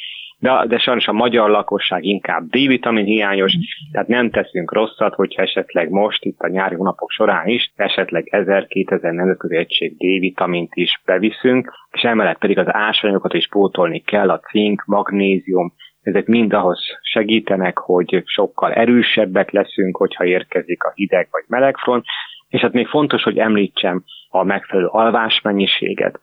de, 0.43 0.65
de 0.67 0.79
sajnos 0.79 1.09
a 1.09 1.13
magyar 1.13 1.51
lakosság 1.51 2.05
inkább 2.05 2.49
D-vitamin 2.49 3.05
hiányos, 3.05 3.53
tehát 3.93 4.09
nem 4.09 4.31
teszünk 4.31 4.73
rosszat, 4.73 5.15
hogyha 5.15 5.43
esetleg 5.43 5.91
most 5.91 6.25
itt 6.25 6.41
a 6.41 6.49
nyári 6.49 6.75
hónapok 6.75 7.11
során 7.11 7.47
is 7.47 7.73
esetleg 7.77 8.29
1000-2000 8.31 9.01
nemzetközi 9.01 9.57
egység 9.57 9.97
D-vitamint 9.97 10.75
is 10.75 11.03
beviszünk, 11.05 11.73
és 11.91 12.03
emellett 12.03 12.39
pedig 12.39 12.59
az 12.59 12.67
ásványokat 12.69 13.35
is 13.35 13.49
pótolni 13.49 14.01
kell, 14.01 14.31
a 14.31 14.41
cink, 14.41 14.85
magnézium, 14.87 15.73
ezek 16.03 16.27
mind 16.27 16.53
ahhoz 16.53 16.81
segítenek, 17.03 17.79
hogy 17.79 18.23
sokkal 18.25 18.73
erősebbek 18.73 19.51
leszünk, 19.51 19.97
hogyha 19.97 20.25
érkezik 20.25 20.83
a 20.83 20.93
hideg 20.95 21.29
vagy 21.31 21.45
meleg 21.47 21.77
front, 21.77 22.05
és 22.49 22.61
hát 22.61 22.73
még 22.73 22.87
fontos, 22.87 23.23
hogy 23.23 23.39
említsem 23.39 24.05
a 24.29 24.45
megfelelő 24.45 24.87
alvásmennyiséget. 24.87 26.21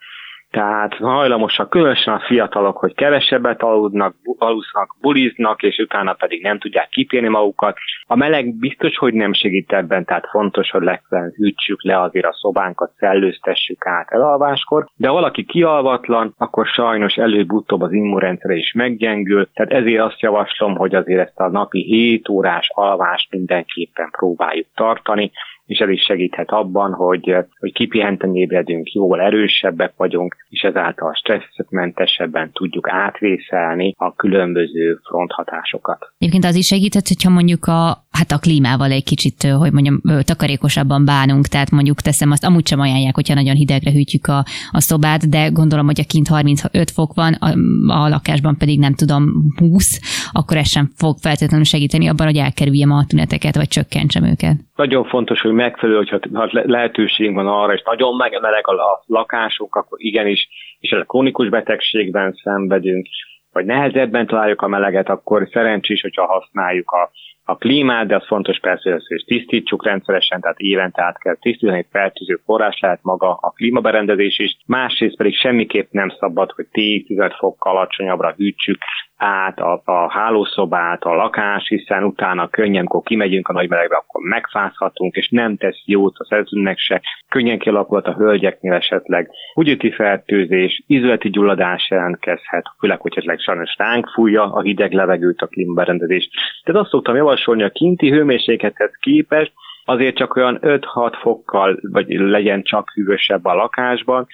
Tehát 0.52 0.94
hajlamosak, 0.94 1.70
különösen 1.70 2.14
a 2.14 2.20
fiatalok, 2.20 2.78
hogy 2.78 2.94
kevesebbet 2.94 3.62
aludnak, 3.62 4.16
alusznak, 4.38 4.96
buliznak, 5.02 5.64
és 5.64 5.78
utána 5.78 6.14
pedig 6.14 6.42
nem 6.42 6.60
tudják 6.60 6.90
kipélni 6.90 7.28
magukat. 7.28 7.78
A 8.08 8.16
meleg 8.16 8.56
biztos, 8.56 8.98
hogy 8.98 9.14
nem 9.14 9.34
segít 9.34 9.72
ebben, 9.72 10.06
tehát 10.06 10.30
fontos, 10.30 10.70
hogy 10.70 10.82
legfeljebb 10.82 11.34
hűtsük 11.36 11.84
le 11.84 12.02
azért 12.02 12.26
a 12.26 12.34
szobánkat, 12.34 12.92
szellőztessük 12.98 13.86
át 13.86 14.12
elalváskor, 14.12 14.88
de 14.96 15.08
ha 15.08 15.14
valaki 15.14 15.44
kialvatlan, 15.44 16.34
akkor 16.38 16.66
sajnos 16.66 17.16
előbb-utóbb 17.16 17.82
az 17.82 17.92
immunrendszere 17.92 18.56
is 18.56 18.74
meggyengül, 18.74 19.50
tehát 19.54 19.72
ezért 19.72 20.02
azt 20.02 20.20
javaslom, 20.20 20.76
hogy 20.76 20.96
azért 20.96 21.28
ezt 21.28 21.40
a 21.40 21.50
napi 21.50 21.84
7 21.84 22.30
órás 22.30 22.70
alvást 22.74 23.32
mindenképpen 23.32 24.10
próbáljuk 24.12 24.68
tartani, 24.76 25.32
és 25.70 25.80
ez 25.80 25.90
is 25.90 26.02
segíthet 26.02 26.50
abban, 26.50 26.94
hogy, 26.94 27.36
hogy 27.60 27.74
kipihenten 27.74 28.36
ébredünk, 28.36 28.92
jóval 28.92 29.22
erősebbek 29.22 29.94
vagyunk, 29.98 30.36
és 30.50 30.62
ezáltal 30.62 31.14
stresszmentesebben 31.14 32.52
tudjuk 32.52 32.90
átvészelni 32.90 33.94
a 33.98 34.14
különböző 34.16 35.00
fronthatásokat. 35.04 36.14
Egyébként 36.18 36.46
az 36.46 36.56
is 36.56 36.66
segíthet, 36.66 37.08
hogyha 37.08 37.30
mondjuk 37.30 37.66
a, 37.66 38.06
hát 38.12 38.32
a 38.32 38.38
klímával 38.38 38.92
egy 38.92 39.04
kicsit, 39.04 39.44
hogy 39.44 39.72
mondjam, 39.72 40.02
takarékosabban 40.24 41.06
bánunk, 41.06 41.46
tehát 41.46 41.72
mondjuk 41.72 42.02
teszem 42.02 42.32
azt, 42.32 42.46
amúgy 42.46 42.68
sem 42.68 42.80
ajánlják, 42.80 43.16
hogyha 43.16 43.34
nagyon 43.34 43.56
hidegre 43.56 43.92
hűtjük 43.92 44.28
a, 44.28 44.44
a 44.72 44.80
szobát, 44.80 45.30
de 45.30 45.48
gondolom, 45.48 45.86
hogy 45.86 46.00
a 46.00 46.08
kint 46.08 46.28
35 46.28 46.92
fok 46.92 47.14
van, 47.14 47.34
a, 47.34 47.50
a 47.94 48.10
lakásban 48.10 48.58
pedig 48.58 48.80
nem 48.80 48.94
tudom 48.94 49.24
20, 49.58 50.00
akkor 50.32 50.58
ez 50.58 50.70
sem 50.70 50.92
fog 50.96 51.18
feltétlenül 51.18 51.66
segíteni 51.66 52.08
abban, 52.08 52.26
hogy 52.26 52.38
elkerüljem 52.38 52.92
a 52.92 53.06
tüneteket, 53.06 53.56
vagy 53.56 53.68
csökkentsem 53.68 54.24
őket. 54.24 54.56
Nagyon 54.80 55.04
fontos, 55.04 55.42
hogy 55.42 55.52
megfelelő, 55.52 55.98
hogyha 55.98 56.48
lehetőségünk 56.52 57.36
van 57.36 57.48
arra, 57.48 57.74
és 57.74 57.82
nagyon 57.86 58.16
meleg 58.16 58.68
a 58.68 59.04
lakásunk, 59.06 59.76
akkor 59.76 59.98
igenis, 60.02 60.48
és 60.80 60.92
a 60.92 61.04
krónikus 61.04 61.50
betegségben 61.50 62.34
szenvedünk, 62.44 63.08
vagy 63.52 63.66
nehezebben 63.66 64.28
találjuk 64.28 64.62
a 64.62 64.68
meleget, 64.68 65.10
akkor 65.10 65.48
szerencsés, 65.52 66.02
hogyha 66.02 66.26
használjuk 66.26 66.92
a, 66.92 67.12
a 67.44 67.58
klímát, 67.58 68.08
de 68.08 68.16
az 68.16 68.28
fontos 68.28 68.60
persze, 68.60 68.92
hogy 68.92 69.02
ezt 69.08 69.26
tisztítsuk 69.26 69.86
rendszeresen, 69.86 70.42
tehát 70.42 70.60
évente 70.60 71.04
át 71.04 71.20
kell 71.20 71.36
tisztítani, 71.36 71.88
fertőző 71.92 72.40
forrás 72.46 72.80
lehet 72.80 73.00
maga 73.02 73.38
a 73.42 73.50
klímaberendezés 73.50 74.40
is, 74.40 74.58
másrészt 74.66 75.18
pedig 75.18 75.36
semmiképp 75.36 75.92
nem 75.92 76.10
szabad, 76.10 76.52
hogy 76.52 76.68
10-15 76.72 77.36
fokkal 77.38 77.76
alacsonyabbra 77.76 78.34
hűtsük 78.38 78.78
át 79.20 79.60
a, 79.60 79.82
a 79.86 80.12
hálószobát, 80.12 81.04
a 81.04 81.16
lakás, 81.16 81.68
hiszen 81.68 82.04
utána 82.04 82.48
könnyen, 82.48 82.80
amikor 82.80 83.04
kimegyünk 83.04 83.48
a 83.48 83.54
nagy 83.54 83.70
melegbe, 83.70 83.96
akkor 83.96 84.22
megfázhatunk, 84.22 85.16
és 85.16 85.30
nem 85.30 85.58
tesz 85.58 85.82
jót 85.86 86.18
a 86.18 86.26
szerzőnek 86.26 86.78
se. 86.78 87.02
Könnyen 87.30 87.60
kialakulhat 87.60 88.08
a 88.08 88.18
hölgyeknél 88.18 88.74
esetleg 88.74 89.30
húgyüti 89.54 89.92
fertőzés, 89.92 90.84
izületi 90.88 91.30
gyulladás 91.30 91.90
jelentkezhet, 91.90 92.66
főleg, 92.80 93.00
hogy 93.00 93.12
esetleg 93.16 93.40
sajnos 93.40 93.76
ránk 93.78 94.08
fújja 94.08 94.54
a 94.54 94.62
hideg 94.62 94.92
levegőt 94.92 95.42
a 95.42 95.48
klímaberendezés. 95.48 96.30
Tehát 96.64 96.82
azt 96.82 96.92
szoktam 96.92 97.16
javasolni 97.16 97.64
a 97.64 97.70
kinti 97.70 98.10
hőmérséklethez 98.10 98.92
képest, 99.00 99.52
azért 99.86 100.16
csak 100.16 100.36
olyan 100.36 100.60
5-6 100.62 101.14
fokkal, 101.22 101.80
vagy 101.82 102.08
legyen 102.10 102.64
csak 102.64 102.92
hűvösebb 102.94 103.46
a 103.46 103.54
lakásban, 103.54 104.28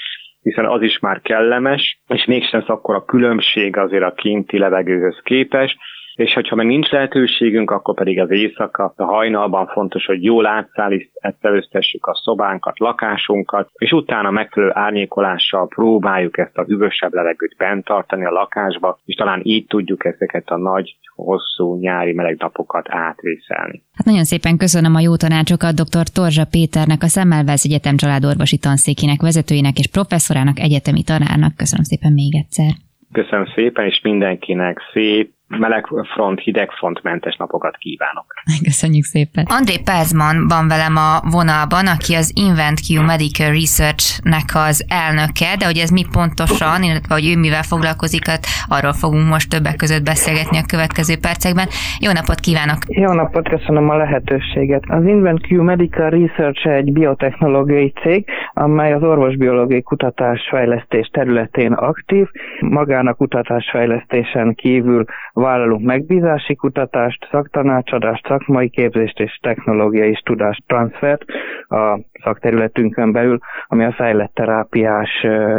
hiszen 0.45 0.65
az 0.65 0.81
is 0.81 0.99
már 0.99 1.21
kellemes, 1.21 1.99
és 2.07 2.25
mégsem 2.25 2.63
a 2.95 3.05
különbség 3.05 3.77
azért 3.77 4.03
a 4.03 4.13
kinti 4.13 4.57
levegőhöz 4.57 5.19
képes, 5.23 5.77
és 6.15 6.33
hogyha 6.33 6.55
meg 6.55 6.65
nincs 6.65 6.89
lehetőségünk, 6.89 7.71
akkor 7.71 7.95
pedig 7.95 8.19
az 8.19 8.31
éjszaka, 8.31 8.93
a 8.95 9.03
hajnalban 9.03 9.67
fontos, 9.67 10.05
hogy 10.05 10.23
jól 10.23 10.45
átszállítsuk 10.45 12.05
a 12.07 12.19
szobánkat, 12.23 12.79
lakásunkat, 12.79 13.69
és 13.73 13.91
utána 13.91 14.31
megfelelő 14.31 14.71
árnyékolással 14.75 15.67
próbáljuk 15.67 16.37
ezt 16.37 16.57
a 16.57 16.63
hűvösebb 16.63 17.13
levegőt 17.13 17.55
bent 17.57 17.85
tartani 17.85 18.25
a 18.25 18.31
lakásba, 18.31 18.99
és 19.05 19.15
talán 19.15 19.39
így 19.43 19.65
tudjuk 19.65 20.05
ezeket 20.05 20.49
a 20.49 20.57
nagy, 20.57 20.95
hosszú 21.15 21.79
nyári 21.79 22.13
meleg 22.13 22.35
napokat 22.37 22.85
átvészelni. 22.89 23.83
Hát 23.93 24.05
nagyon 24.05 24.23
szépen 24.23 24.57
köszönöm 24.57 24.95
a 24.95 24.99
jó 24.99 25.15
tanácsokat 25.15 25.73
dr. 25.73 26.07
Torzsa 26.13 26.45
Péternek, 26.51 27.01
a 27.03 27.07
Szemmelweis 27.07 27.63
Egyetem 27.63 27.95
családorvosi 27.95 28.57
tanszékének 28.57 29.21
vezetőjének 29.21 29.77
és 29.77 29.87
professzorának, 29.87 30.59
egyetemi 30.59 31.03
tanárnak. 31.03 31.55
Köszönöm 31.55 31.83
szépen 31.83 32.11
még 32.11 32.35
egyszer. 32.35 32.71
Köszönöm 33.11 33.45
szépen, 33.55 33.85
és 33.85 33.99
mindenkinek 34.03 34.79
szép, 34.93 35.34
meleg 35.47 35.87
front, 36.13 36.39
hideg 36.39 36.71
front 36.71 37.03
mentes 37.03 37.35
napokat 37.35 37.77
kívánok. 37.77 38.25
Köszönjük 38.63 39.03
szépen. 39.03 39.45
André 39.47 39.77
Pázman 39.83 40.47
van 40.47 40.67
velem 40.67 40.95
a 40.95 41.11
vonalban, 41.31 41.87
aki 41.87 42.13
az 42.15 42.31
InventQ 42.45 43.01
Medical 43.01 43.51
Research-nek 43.59 44.49
az 44.67 44.85
elnöke, 44.87 45.49
de 45.59 45.65
hogy 45.65 45.77
ez 45.77 45.89
mi 45.89 46.05
pontosan, 46.11 46.83
illetve 46.83 47.13
hogy 47.13 47.27
ő 47.31 47.39
mivel 47.39 47.63
foglalkozik, 47.63 48.27
hát 48.27 48.45
arról 48.67 48.93
fogunk 48.93 49.27
most 49.29 49.49
többek 49.49 49.75
között 49.75 50.03
beszélgetni 50.03 50.57
a 50.57 50.69
következő 50.73 51.15
percekben. 51.25 51.67
Jó 52.05 52.11
napot 52.11 52.39
kívánok! 52.39 52.79
Jó 52.87 53.11
napot, 53.13 53.49
köszönöm 53.49 53.89
a 53.89 53.97
lehetőséget. 53.97 54.83
Az 54.87 55.03
InventQ 55.05 55.63
Medical 55.63 56.09
Research 56.09 56.67
egy 56.67 56.91
biotechnológiai 56.91 57.93
cég, 58.01 58.25
amely 58.53 58.93
az 58.93 59.03
orvosbiológiai 59.03 59.81
kutatásfejlesztés 59.81 61.07
területén 61.07 61.71
aktív. 61.71 62.27
Magának 62.59 63.17
kutatásfejlesztésen 63.17 64.55
kívül 64.55 65.05
vállalunk 65.35 65.85
megbízási 65.85 66.55
kutatást, 66.55 67.27
szaktanácsadást, 67.31 68.27
szakmai 68.27 68.69
képzést 68.69 69.19
és 69.19 69.39
technológiai 69.41 70.19
tudás 70.23 70.61
transfert 70.67 71.23
a 71.67 71.99
szakterületünkön 72.23 73.11
belül, 73.11 73.39
ami 73.67 73.85
a 73.85 73.93
fejlett 73.97 74.33
terápiás 74.33 75.09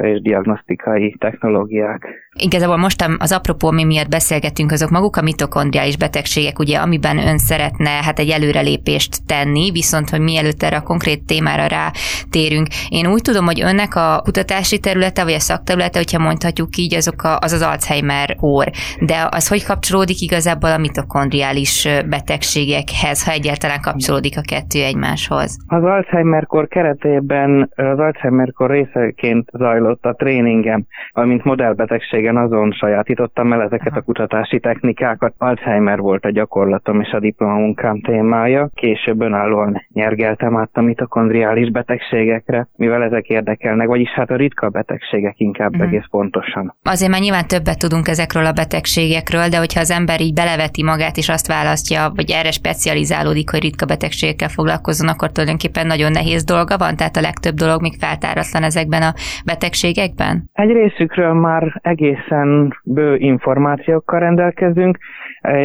és 0.01 0.21
diagnosztikai 0.21 1.17
technológiák. 1.19 2.27
Igazából 2.39 2.77
most 2.77 3.05
az 3.19 3.33
apropó, 3.33 3.71
mi 3.71 3.85
miatt 3.85 4.09
beszélgetünk, 4.09 4.73
azok 4.73 4.91
maguk 4.91 5.17
a 5.17 5.23
mitokondriális 5.23 5.97
betegségek, 5.97 6.59
ugye, 6.59 6.79
amiben 6.79 7.19
ön 7.19 7.39
szeretne 7.39 7.91
hát 7.91 8.19
egy 8.19 8.29
előrelépést 8.29 9.27
tenni, 9.27 9.71
viszont, 9.71 10.11
hogy 10.11 10.21
mielőtt 10.21 10.63
erre 10.63 10.77
a 10.77 10.83
konkrét 10.83 11.27
témára 11.27 11.67
rátérünk, 11.67 12.67
én 12.89 13.07
úgy 13.07 13.23
tudom, 13.23 13.45
hogy 13.45 13.63
önnek 13.63 13.95
a 13.95 14.21
kutatási 14.23 14.79
területe, 14.79 15.25
vagy 15.25 15.33
a 15.33 15.39
szakterülete, 15.39 15.99
hogyha 15.99 16.23
mondhatjuk 16.23 16.77
így, 16.77 16.95
azok 16.95 17.23
a, 17.23 17.39
az 17.39 17.53
az 17.53 17.63
Alzheimer 17.63 18.35
kór. 18.35 18.71
De 19.01 19.29
az 19.31 19.49
hogy 19.49 19.65
kapcsolódik 19.65 20.21
igazából 20.21 20.71
a 20.71 20.79
mitokondriális 20.79 21.89
betegségekhez, 22.09 23.25
ha 23.25 23.33
egyáltalán 23.33 23.81
kapcsolódik 23.81 24.39
a 24.39 24.41
kettő 24.41 24.83
egymáshoz? 24.83 25.57
Az 25.67 25.83
Alzheimer 25.85 26.46
kor 26.47 26.69
keretében 26.69 27.71
az 27.77 27.99
Alzheimer 27.99 28.53
kor 28.53 28.71
részeként 28.71 29.49
zajlott 29.53 30.05
a 30.05 30.13
tréningem, 30.13 30.85
valamint 31.13 31.45
modellbetegség 31.45 32.25
régen 32.27 32.43
azon 32.43 32.73
sajátítottam 32.73 33.53
el 33.53 33.63
ezeket 33.63 33.97
a 33.97 34.01
kutatási 34.01 34.61
technikákat. 34.61 35.35
Alzheimer 35.39 35.99
volt 35.99 36.25
a 36.25 36.31
gyakorlatom 36.31 37.01
és 37.01 37.11
a 37.11 37.21
diplomamunkám 37.21 38.01
témája. 38.01 38.71
Később 38.75 39.21
önállóan 39.21 39.87
nyergeltem 39.93 40.57
át 40.57 40.71
a 40.73 40.81
mitokondriális 40.81 41.71
betegségekre, 41.71 42.69
mivel 42.77 43.03
ezek 43.03 43.29
érdekelnek, 43.29 43.87
vagyis 43.87 44.11
hát 44.11 44.31
a 44.31 44.37
ritka 44.37 44.69
betegségek 44.69 45.35
inkább 45.39 45.71
uh-huh. 45.71 45.87
egész 45.87 46.07
pontosan. 46.11 46.75
Azért 46.83 47.11
már 47.11 47.21
nyilván 47.21 47.47
többet 47.47 47.79
tudunk 47.79 48.09
ezekről 48.09 48.47
a 48.47 48.53
betegségekről, 48.53 49.49
de 49.49 49.59
hogyha 49.59 49.81
az 49.81 49.91
ember 49.91 50.21
így 50.21 50.35
beleveti 50.35 50.83
magát 50.83 51.17
és 51.17 51.29
azt 51.29 51.47
választja, 51.47 52.13
vagy 52.15 52.31
erre 52.31 52.51
specializálódik, 52.51 53.51
hogy 53.51 53.61
ritka 53.61 53.87
betegségekkel 53.87 54.49
foglalkozzon, 54.49 55.09
akkor 55.09 55.31
tulajdonképpen 55.33 55.87
nagyon 55.87 56.13
nehéz 56.13 56.36
nehéz 56.37 56.55
dolga 56.57 56.77
van, 56.85 56.97
tehát 56.97 57.17
a 57.17 57.27
legtöbb 57.29 57.55
dolog 57.55 57.81
még 57.83 57.97
feltáratlan 57.99 58.63
ezekben 58.63 59.03
a 59.03 59.13
betegségekben? 59.45 60.35
Egy 60.53 60.73
részükről 60.73 61.33
már 61.33 61.81
egészen 61.83 62.81
bő 62.85 63.17
információkkal 63.17 64.19
rendelkezünk, 64.21 64.99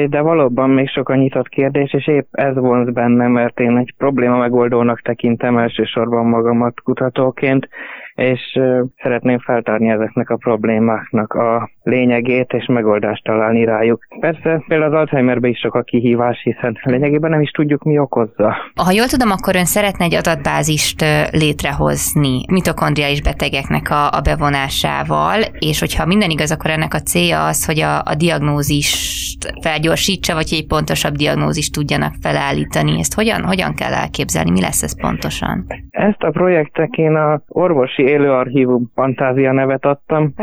de 0.09 0.21
valóban 0.21 0.69
még 0.69 0.89
sok 0.89 1.09
a 1.09 1.15
nyitott 1.15 1.47
kérdés, 1.47 1.93
és 1.93 2.07
épp 2.07 2.27
ez 2.31 2.55
vonz 2.55 2.93
benne, 2.93 3.27
mert 3.27 3.59
én 3.59 3.77
egy 3.77 3.93
probléma 3.97 4.37
megoldónak 4.37 5.01
tekintem 5.01 5.57
elsősorban 5.57 6.25
magamat 6.25 6.81
kutatóként, 6.83 7.67
és 8.15 8.59
szeretném 9.01 9.39
feltárni 9.39 9.89
ezeknek 9.89 10.29
a 10.29 10.35
problémáknak 10.35 11.33
a 11.33 11.69
lényegét, 11.83 12.51
és 12.53 12.65
megoldást 12.65 13.23
találni 13.23 13.65
rájuk. 13.65 14.07
Persze 14.19 14.63
például 14.67 14.93
az 14.93 14.99
Alzheimerbe 14.99 15.47
is 15.47 15.59
sok 15.59 15.75
a 15.75 15.81
kihívás, 15.81 16.41
hiszen 16.43 16.77
lényegében 16.83 17.29
nem 17.29 17.41
is 17.41 17.49
tudjuk, 17.49 17.83
mi 17.83 17.99
okozza. 17.99 18.55
Ha 18.75 18.91
jól 18.91 19.05
tudom, 19.05 19.29
akkor 19.31 19.55
ön 19.55 19.65
szeretne 19.65 20.05
egy 20.05 20.15
adatbázist 20.15 21.05
létrehozni 21.31 22.45
mitokondriális 22.51 23.21
betegeknek 23.21 23.89
a, 23.89 24.05
a 24.05 24.21
bevonásával, 24.23 25.39
és 25.59 25.79
hogyha 25.79 26.05
minden 26.05 26.29
igaz, 26.29 26.51
akkor 26.51 26.69
ennek 26.69 26.93
a 26.93 26.99
célja 26.99 27.45
az, 27.45 27.65
hogy 27.65 27.79
a, 27.79 27.97
a 27.99 28.15
diagnózist 28.17 29.53
felgyorsítsa, 29.61 30.33
vagy 30.33 30.49
egy 30.51 30.67
pontosabb 30.67 31.13
diagnózist 31.13 31.73
tudjanak 31.73 32.13
felállítani. 32.21 32.99
Ezt 32.99 33.13
hogyan, 33.13 33.43
hogyan 33.43 33.73
kell 33.73 33.93
elképzelni? 33.93 34.51
Mi 34.51 34.61
lesz 34.61 34.83
ez 34.83 35.01
pontosan? 35.01 35.65
Ezt 35.89 36.21
a 36.21 36.29
projektek 36.29 36.97
én 36.97 37.15
a 37.15 37.41
orvosi 37.47 38.03
élőarchívum 38.03 38.91
fantázia 38.95 39.51
nevet 39.51 39.85
adtam. 39.85 40.33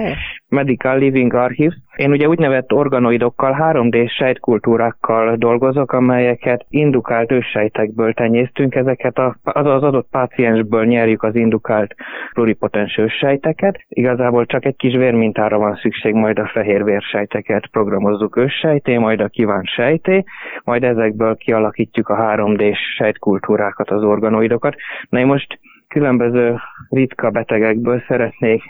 Medical 0.48 0.98
Living 0.98 1.34
Archives. 1.34 1.76
Én 1.96 2.10
ugye 2.10 2.28
úgynevezett 2.28 2.72
organoidokkal, 2.72 3.56
3D 3.60 4.10
sejtkultúrákkal 4.10 5.36
dolgozok, 5.36 5.92
amelyeket 5.92 6.66
indukált 6.68 7.32
őssejtekből 7.32 8.12
tenyésztünk. 8.12 8.74
Ezeket 8.74 9.18
a, 9.18 9.36
az, 9.42 9.66
az 9.66 9.82
adott 9.82 10.08
páciensből 10.10 10.84
nyerjük 10.84 11.22
az 11.22 11.34
indukált 11.34 11.94
pluripotens 12.32 12.96
őssejteket. 12.96 13.84
Igazából 13.88 14.46
csak 14.46 14.64
egy 14.64 14.76
kis 14.76 14.94
vérmintára 14.94 15.58
van 15.58 15.78
szükség, 15.82 16.14
majd 16.14 16.38
a 16.38 16.50
fehér 16.52 16.84
vérsejteket 16.84 17.66
programozzuk 17.66 18.36
őssejté, 18.36 18.96
majd 18.96 19.20
a 19.20 19.28
kívánt 19.28 19.68
sejté, 19.68 20.24
majd 20.64 20.84
ezekből 20.84 21.36
kialakítjuk 21.36 22.08
a 22.08 22.16
3D 22.16 22.76
sejtkultúrákat, 22.96 23.90
az 23.90 24.02
organoidokat. 24.02 24.74
Na 25.08 25.24
most 25.24 25.58
különböző 25.88 26.56
ritka 26.88 27.30
betegekből 27.30 28.02
szeretnék 28.08 28.62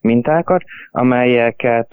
mintákat, 0.00 0.62
amelyeket 0.90 1.88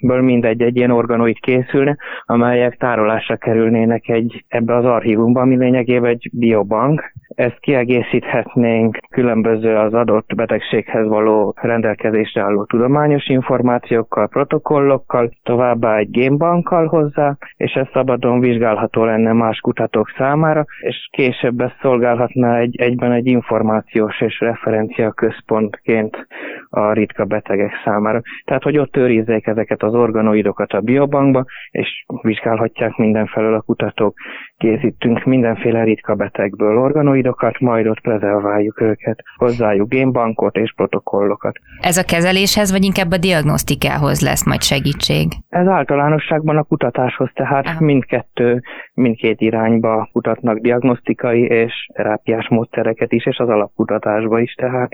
ből 0.00 0.22
mindegy 0.22 0.62
egy 0.62 0.76
ilyen 0.76 0.90
organoid 0.90 1.40
készülne, 1.40 1.96
amelyek 2.24 2.76
tárolásra 2.76 3.36
kerülnének 3.36 4.08
egy, 4.08 4.44
ebbe 4.48 4.76
az 4.76 4.84
archívumba, 4.84 5.40
ami 5.40 5.56
lényegében 5.56 6.10
egy 6.10 6.30
biobank. 6.32 7.12
Ezt 7.34 7.58
kiegészíthetnénk 7.60 8.98
különböző 9.10 9.76
az 9.76 9.94
adott 9.94 10.34
betegséghez 10.34 11.06
való 11.06 11.54
rendelkezésre 11.60 12.42
álló 12.42 12.64
tudományos 12.64 13.28
információkkal, 13.28 14.28
protokollokkal, 14.28 15.30
továbbá 15.42 15.96
egy 15.96 16.10
génbankkal 16.10 16.86
hozzá, 16.86 17.36
és 17.56 17.72
ez 17.72 17.86
szabadon 17.92 18.40
vizsgálható 18.40 19.04
lenne 19.04 19.32
más 19.32 19.58
kutatók 19.60 20.12
számára, 20.16 20.64
és 20.80 21.08
később 21.12 21.60
ez 21.60 21.70
szolgálhatna 21.80 22.56
egy, 22.56 22.80
egyben 22.80 23.12
egy 23.12 23.26
információ 23.26 24.08
tudományos 24.10 24.20
és 24.20 24.40
referencia 24.40 25.10
központként 25.12 26.26
a 26.70 26.92
ritka 26.92 27.24
betegek 27.24 27.72
számára. 27.84 28.20
Tehát, 28.44 28.62
hogy 28.62 28.78
ott 28.78 28.96
őrizzék 28.96 29.46
ezeket 29.46 29.82
az 29.82 29.94
organoidokat 29.94 30.72
a 30.72 30.80
biobankba, 30.80 31.44
és 31.70 32.04
vizsgálhatják 32.22 32.96
mindenfelől 32.96 33.54
a 33.54 33.60
kutatók. 33.60 34.14
Készítünk 34.56 35.24
mindenféle 35.24 35.84
ritka 35.84 36.14
betegből 36.14 36.78
organoidokat, 36.78 37.60
majd 37.60 37.86
ott 37.86 38.00
prezerváljuk 38.00 38.80
őket, 38.80 39.22
hozzájuk 39.36 39.88
génbankot 39.88 40.56
és 40.56 40.72
protokollokat. 40.76 41.58
Ez 41.80 41.96
a 41.96 42.04
kezeléshez, 42.04 42.72
vagy 42.72 42.84
inkább 42.84 43.10
a 43.10 43.16
diagnosztikához 43.16 44.20
lesz 44.20 44.46
majd 44.46 44.62
segítség? 44.62 45.26
Ez 45.48 45.66
általánosságban 45.66 46.56
a 46.56 46.62
kutatáshoz, 46.62 47.30
tehát 47.34 47.66
Aha. 47.66 47.84
mindkettő, 47.84 48.62
mindkét 48.94 49.40
irányba 49.40 50.08
kutatnak 50.12 50.58
diagnosztikai 50.58 51.40
és 51.40 51.72
terápiás 51.92 52.48
módszereket 52.48 53.12
is, 53.12 53.26
és 53.26 53.38
az 53.38 53.48
alapkutatás 53.48 53.78
kutatásba 53.90 54.40
is, 54.40 54.54
tehát 54.54 54.90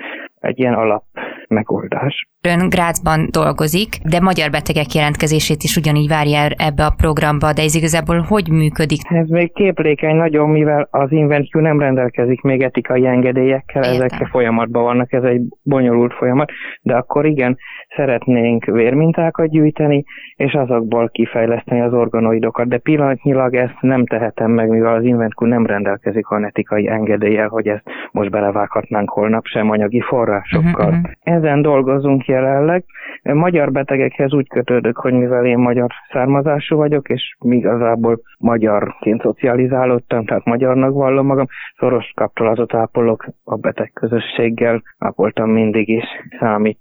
egy 0.46 0.58
ilyen 0.58 0.74
alap 0.74 1.02
megoldás. 1.48 2.28
Ön 2.52 2.68
Grácsban 2.68 3.20
dolgozik, 3.30 3.88
de 4.10 4.20
magyar 4.20 4.50
betegek 4.50 4.90
jelentkezését 4.94 5.62
is 5.62 5.76
ugyanígy 5.76 6.08
várja 6.08 6.40
ebbe 6.68 6.84
a 6.84 6.94
programba, 6.96 7.52
de 7.52 7.62
ez 7.62 7.74
igazából 7.74 8.18
hogy 8.28 8.48
működik? 8.50 9.00
Ez 9.08 9.28
még 9.28 9.52
képlékeny 9.52 10.16
nagyon, 10.16 10.48
mivel 10.48 10.88
az 10.90 11.12
InventQ 11.12 11.60
nem 11.60 11.80
rendelkezik 11.80 12.40
még 12.40 12.62
etikai 12.62 13.06
engedélyekkel, 13.06 13.82
Értem. 13.82 13.94
ezek 13.94 14.26
folyamatban 14.26 14.82
vannak, 14.82 15.12
ez 15.12 15.22
egy 15.22 15.42
bonyolult 15.62 16.12
folyamat, 16.12 16.50
de 16.82 16.94
akkor 16.94 17.26
igen, 17.26 17.58
szeretnénk 17.96 18.64
vérmintákat 18.64 19.48
gyűjteni, 19.48 20.04
és 20.36 20.52
azokból 20.52 21.08
kifejleszteni 21.08 21.80
az 21.80 21.92
organoidokat, 21.92 22.68
de 22.68 22.78
pillanatnyilag 22.78 23.54
ezt 23.54 23.80
nem 23.80 24.06
tehetem 24.06 24.50
meg, 24.50 24.68
mivel 24.68 24.94
az 24.94 25.04
InventQ 25.04 25.46
nem 25.46 25.66
rendelkezik 25.66 26.30
olyan 26.30 26.46
etikai 26.46 26.88
engedéllyel, 26.88 27.48
hogy 27.48 27.68
ezt 27.68 27.84
most 28.12 28.30
belevághatnánk 28.30 29.10
holnap 29.10 29.44
sem 29.44 29.70
anyagi 29.70 30.00
forrásokkal. 30.44 30.86
Uh-huh, 30.86 30.98
uh-huh. 30.98 31.12
Ezen 31.20 31.62
dolgozunk 31.62 32.24
jelenleg. 32.24 32.84
Magyar 33.22 33.72
betegekhez 33.72 34.32
úgy 34.32 34.48
kötődök, 34.48 34.96
hogy 34.96 35.12
mivel 35.12 35.46
én 35.46 35.58
magyar 35.58 35.90
származású 36.12 36.76
vagyok, 36.76 37.08
és 37.08 37.36
igazából 37.40 38.20
magyarként 38.38 39.22
szocializálódtam, 39.22 40.24
tehát 40.24 40.44
magyarnak 40.44 40.92
vallom 40.92 41.26
magam, 41.26 41.46
szoros 41.78 42.12
kapcsolatot 42.14 42.74
ápolok 42.74 43.26
a 43.44 43.56
beteg 43.56 43.90
közösséggel, 43.94 44.82
ápoltam 44.98 45.50
mindig 45.50 45.88
is, 45.88 46.04
számít 46.38 46.78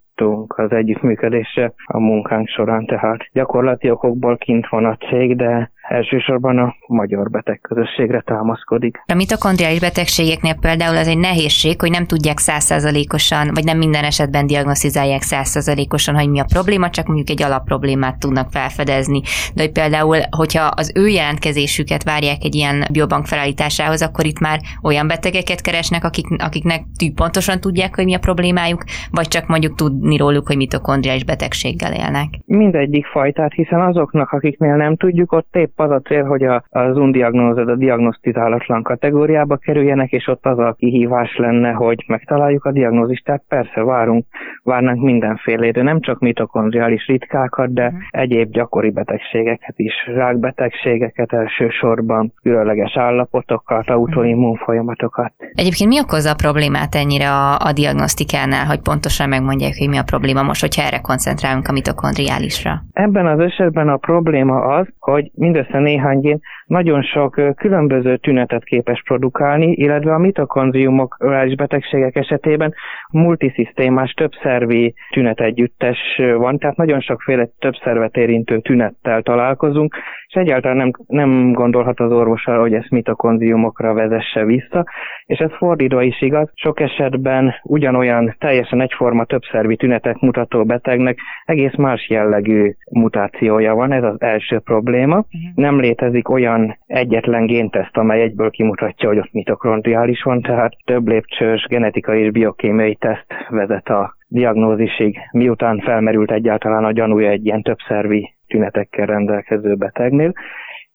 az 0.48 0.72
együttműködésre 0.72 1.74
a 1.86 2.00
munkánk 2.00 2.48
során, 2.48 2.86
tehát 2.86 3.20
gyakorlati 3.32 3.90
okokból 3.90 4.38
kint 4.38 4.68
van 4.70 4.86
a 4.86 4.98
cég, 5.10 5.36
de 5.36 5.72
elsősorban 5.88 6.58
a 6.58 6.76
magyar 6.88 7.30
betegközösségre 7.30 8.22
támaszkodik. 8.22 9.04
A 9.08 9.14
mitokondriális 9.14 9.80
betegségeknél 9.80 10.56
például 10.60 10.98
az 10.98 11.08
egy 11.08 11.18
nehézség, 11.18 11.80
hogy 11.80 11.92
nem 11.92 12.06
tudják 12.06 12.38
százszerzalékosan, 12.38 13.50
vagy 13.54 13.64
nem 13.64 13.78
minden 13.78 14.04
esetben 14.04 14.48
diagnosztizálják 14.48 15.22
százszerzalékosan, 15.22 16.16
hogy 16.16 16.30
mi 16.30 16.40
a 16.40 16.46
probléma, 16.54 16.90
csak 16.90 17.06
mondjuk 17.06 17.30
egy 17.30 17.44
alapproblémát 17.44 18.20
tudnak 18.20 18.52
felfedezni. 18.52 19.22
De 19.56 19.62
hogy 19.62 19.72
például, 19.72 20.18
hogyha 20.38 20.64
az 20.76 20.92
ő 20.96 21.08
jelentkezésüket 21.08 22.04
várják 22.04 22.38
egy 22.44 22.56
ilyen 22.56 22.84
biobank 22.92 23.26
felállításához, 23.26 24.02
akkor 24.02 24.26
itt 24.26 24.40
már 24.40 24.60
olyan 24.84 25.08
betegeket 25.08 25.62
keresnek, 25.62 26.04
akik, 26.04 26.26
akiknek 26.38 26.84
pontosan 27.16 27.60
tudják, 27.60 27.96
hogy 27.96 28.06
mi 28.06 28.14
a 28.14 28.20
problémájuk, 28.20 28.84
vagy 29.12 29.28
csak 29.28 29.48
mondjuk 29.48 29.76
tudni 29.76 30.18
róluk, 30.18 30.48
hogy 30.48 30.58
mitokondriális 30.58 31.24
betegséggel 31.24 31.94
élnek. 31.94 32.28
Mindegyik 32.46 33.06
fajtát, 33.06 33.54
hiszen 33.54 33.82
azoknak, 33.82 34.32
akiknél 34.32 34.76
nem 34.76 34.96
tudjuk, 34.96 35.32
ott 35.32 35.56
épp 35.56 35.75
az 35.80 35.92
a 35.92 36.00
cél, 36.00 36.24
hogy 36.24 36.44
a, 36.44 36.64
az 36.70 36.98
undiagnózod, 36.98 37.70
a 37.70 37.76
diagnosztizálatlan 37.76 38.84
kategóriába 38.84 39.58
kerüljenek, 39.58 40.12
és 40.12 40.28
ott 40.28 40.46
az 40.46 40.60
a 40.60 40.76
kihívás 40.78 41.38
lenne, 41.38 41.72
hogy 41.72 42.04
megtaláljuk 42.08 42.66
a 42.66 42.72
diagnózist. 42.72 43.24
Tehát 43.26 43.44
persze 43.48 43.84
várunk, 43.84 44.26
várnánk 44.64 45.02
mindenfélére, 45.02 45.82
nem 45.82 46.00
csak 46.02 46.20
mitokondriális 46.20 47.08
ritkákat, 47.08 47.74
de 47.74 47.86
uh-huh. 47.86 48.00
egyéb 48.10 48.52
gyakori 48.52 48.90
betegségeket 48.90 49.74
is, 49.80 49.94
rákbetegségeket 50.16 51.34
elsősorban, 51.34 52.34
különleges 52.42 52.98
állapotokat, 52.98 53.90
autoimmun 53.90 54.56
folyamatokat. 54.56 55.34
Egyébként 55.54 55.90
mi 55.90 56.00
okozza 56.00 56.32
a 56.32 56.36
problémát 56.36 56.96
ennyire 56.96 57.30
a, 57.30 57.54
a 57.54 57.72
diagnosztikánál, 57.74 58.66
hogy 58.66 58.82
pontosan 58.82 59.30
megmondják, 59.30 59.74
hogy 59.78 59.90
mi 59.90 59.98
a 59.98 60.04
probléma 60.04 60.44
most, 60.44 60.62
hogyha 60.62 60.84
erre 60.88 61.00
koncentrálunk 61.00 61.68
a 61.68 61.72
mitokondriálisra? 61.72 62.72
Ebben 62.94 63.26
az 63.26 63.40
esetben 63.40 63.90
a 63.90 63.98
probléma 63.98 64.58
az, 64.62 64.88
hogy 65.00 65.32
mindössze 65.34 65.65
mindössze 65.66 65.80
néhány 65.80 66.20
gén 66.20 66.40
nagyon 66.66 67.02
sok 67.02 67.42
különböző 67.56 68.18
tünetet 68.18 68.64
képes 68.64 69.02
produkálni, 69.04 69.72
illetve 69.72 70.14
a 70.14 70.18
mitokondriumok 70.18 71.16
orális 71.20 71.56
betegségek 71.56 72.16
esetében 72.16 72.74
multiszisztémás, 73.12 74.12
többszervi 74.12 74.94
tünetegyüttes 75.10 75.98
van, 76.38 76.58
tehát 76.58 76.76
nagyon 76.76 77.02
sokféle 77.02 77.50
több 77.60 77.74
szervet 77.84 78.16
érintő 78.16 78.60
tünettel 78.60 79.22
találkozunk, 79.22 79.96
és 80.28 80.34
egyáltalán 80.34 80.78
nem, 80.78 80.92
nem 81.08 81.52
gondolhat 81.52 82.00
az 82.00 82.12
orvos 82.12 82.46
arra, 82.46 82.62
hogy 82.62 82.74
ezt 82.74 82.90
mitokondriumokra 82.90 83.94
vezesse 83.94 84.46
vissza, 84.46 84.86
és 85.26 85.40
ez 85.40 85.52
fordítva 85.58 86.02
is 86.02 86.22
igaz, 86.22 86.50
sok 86.54 86.80
esetben 86.80 87.54
ugyanolyan 87.64 88.36
teljesen 88.40 88.82
egyforma 88.82 89.26
többszervi 89.26 89.76
tünetek 89.76 90.20
mutató 90.20 90.64
betegnek 90.64 91.20
egész 91.46 91.76
más 91.76 92.10
jellegű 92.10 92.74
mutációja 92.92 93.76
van, 93.76 93.92
ez 93.92 94.04
az 94.04 94.22
első 94.22 94.60
probléma. 94.60 95.18
Uh-huh. 95.18 95.55
Nem 95.56 95.80
létezik 95.80 96.30
olyan 96.30 96.78
egyetlen 96.88 97.46
génteszt, 97.46 97.98
amely 97.98 98.22
egyből 98.22 98.50
kimutatja, 98.50 99.08
hogy 99.08 99.18
ott 99.18 99.32
mitokondriális 99.32 100.22
van, 100.22 100.42
tehát 100.42 100.74
több 100.86 101.08
lépcsős 101.08 101.66
genetikai 101.70 102.22
és 102.22 102.32
biokémiai 102.32 102.96
teszt 102.96 103.34
vezet 103.50 103.88
a 103.88 104.16
diagnózisig, 104.28 105.18
miután 105.32 105.80
felmerült 105.80 106.32
egyáltalán 106.32 106.84
a 106.84 106.92
gyanúja 106.92 107.30
egy 107.30 107.46
ilyen 107.46 107.62
többszervi 107.62 108.34
tünetekkel 108.48 109.06
rendelkező 109.06 109.76
betegnél, 109.76 110.34